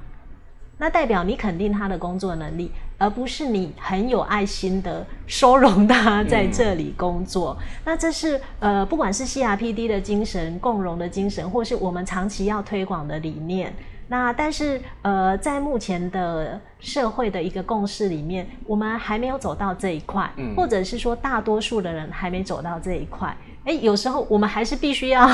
[0.75, 2.71] 那代表你肯定他的工作能力，
[3.03, 7.57] 而不是你很有爱心的收容他在这里工作。
[7.83, 13.73] 那这是呃，不管是 CRPD 的精神、共荣的精神，或是我们长期要推广的理念。
[14.07, 23.35] 那但是呃，在目前的社会的一个共识里面，我们还没有走到这一块，或者是说大多数的人还没走到这一块。
[23.65, 25.25] 哎，有时候我们还是必须要，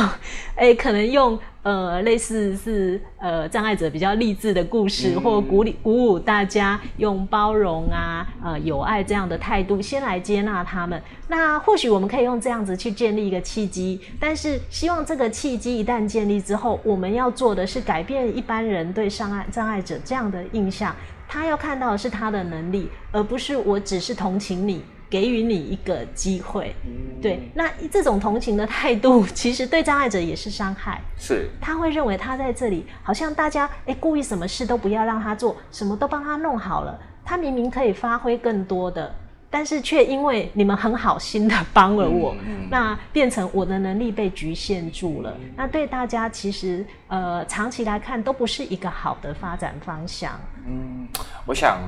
[0.55, 11.01] 哎，可能用呃类似是呃障碍者比较励志的故事，或鼓励鼓舞大家用包容啊、呃友爱这样的态度，先来接纳他们。
[11.27, 20.95] 那或许我们可以用这样子去建立一个契机，但是希望这个契机一旦建立之后，我们要做的是改变一般人对障碍障碍者这样的印象。
[21.27, 24.83] 他要看到的是他的能力，而不是我只是同情你。
[25.09, 26.75] 给予你一个机会，
[27.21, 31.01] 对，那这种同情的态度， 其实对障碍者也是伤害。
[31.17, 39.13] 是，他会认为他在这里，好像大家哎故意什么事都不要让他做，什么都帮他弄好了，他明明可以发挥更多的，
[39.49, 42.35] 但是却因为你们很好心的帮了我，
[42.69, 45.35] 那变成我的能力被局限住了。
[45.55, 50.39] 那对大家其实呃长期来看都不是一个好的发展方向。
[50.67, 51.07] 嗯，
[51.47, 51.79] 我想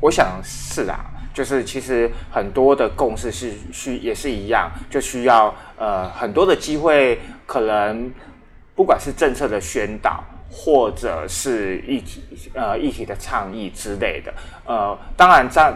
[0.00, 8.10] 我想是啊，就是其实很多的共识是需也是一样，就需要呃很多的机会，可能
[8.74, 12.22] 不管是政策的宣导，或者是议题
[12.54, 14.32] 呃议题的倡议之类的，
[14.64, 15.74] 呃，当然在。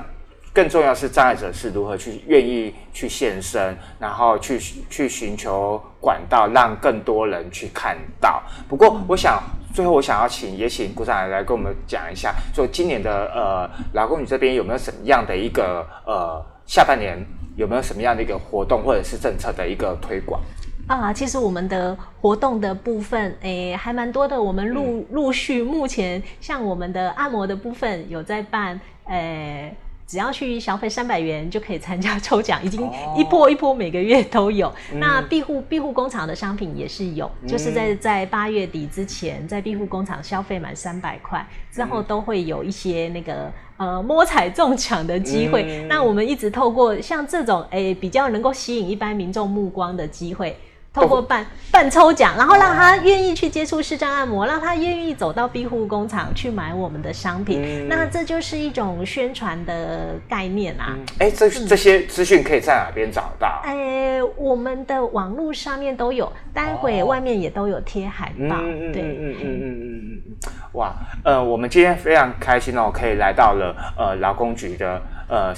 [0.59, 4.59] 更重要是障碍者是如何去愿意去现身，然后去
[4.91, 8.43] 去寻求管道，让更多人去看到。
[8.69, 9.41] 不过，我想
[9.73, 20.41] 最后我想要请也请鼓掌来跟我们讲一下，说今年的呃劳工女这边有没有什么样的一个呃下半年有没有什么样的一个活动或者是政策的一个推广
[20.89, 21.13] 啊？
[21.13, 29.73] 其实我们的活动的部分诶还蛮多的，我们陆陆续目前像我们的按摩的部分有在办诶。
[30.09, 34.73] 只要去消费三百元就可以参加 抽奖，已经一波一波每个月都有。
[34.95, 45.87] 那庇护庇护工厂的商品也是有，就是在在八月底之前，在庇护工厂消费满三百块之后，都会有一些那个呃摸彩中奖的机会。
[45.91, 50.57] 那我们一直透过像这种诶比较能够吸引一般民众目光的机会。
[51.01, 60.97] 透过办办抽奖，然后让他愿意去接触视障按摩，让他愿意走到庇护工厂去买我们的商品，那这就是一种宣传的概念啊！
[61.19, 63.61] 哎，这这些资讯可以在哪边找到？
[63.65, 68.57] 哎，我们的网络上面都有，待会外面也都有贴海报。
[68.93, 70.37] 对，嗯嗯嗯嗯嗯嗯，
[70.73, 70.93] 哇，
[71.23, 75.55] 呃，我们今天非常开心哦，可以来到了呃劳工局的呃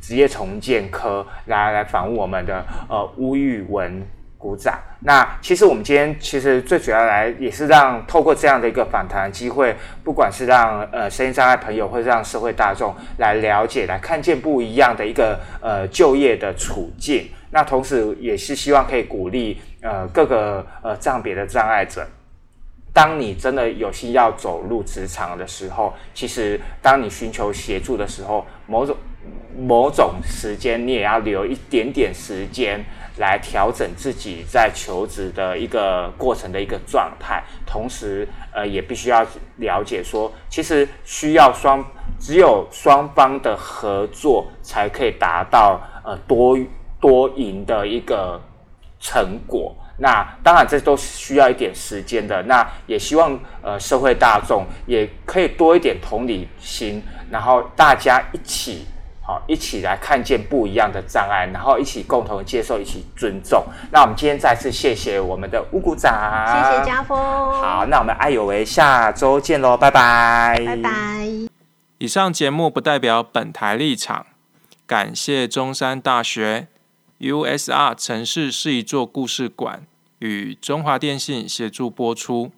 [0.00, 4.02] 职业重建科来来访问我们的呃吴玉文。
[4.44, 4.78] 鼓掌。
[5.00, 9.74] 那其实我们今天其实最主要来也是让透过这样的一个访谈机会，
[10.04, 17.30] 不管是让呃声音障碍朋友，或者让社会大众来了解、来看见不一样的一个呃就业的处境。
[17.50, 22.06] 那同时也是希望可以鼓励呃各个呃障别的障碍者，
[22.92, 28.94] 当你真的有心要走入职场的时候，其实当你寻求协助的时候，某种
[29.56, 32.84] 某种时间你也要留一点点时间。
[33.16, 39.24] 来调整自己在求职的一个过程的一个状态，同时，呃，也必须要
[39.58, 41.80] 了解说，其实需要双，
[42.18, 46.58] 只有双方的合作，才可以达到呃多
[47.00, 48.42] 多赢的一个
[48.98, 49.72] 成果。
[49.98, 52.42] 那当然，这都需要一点时间的。
[52.42, 57.00] 那也希望呃社会大众也可以多一点同理心，
[57.30, 58.84] 然后大家一起。
[59.26, 63.64] 好，一起来看见不一样的障碍，然后一起共同接受，一起尊重。
[63.90, 66.12] 那我们今天再次谢谢我们的乌股长，
[66.46, 67.16] 谢谢家峰。
[67.18, 70.90] 好，那我们爱有为下周见喽，拜拜，拜拜。
[71.96, 74.26] 以上节目不代表本台立场，
[74.86, 76.66] 感谢中山大学
[77.20, 79.86] USR 城市是一座故事馆
[80.18, 82.52] 与中华电信协助播出。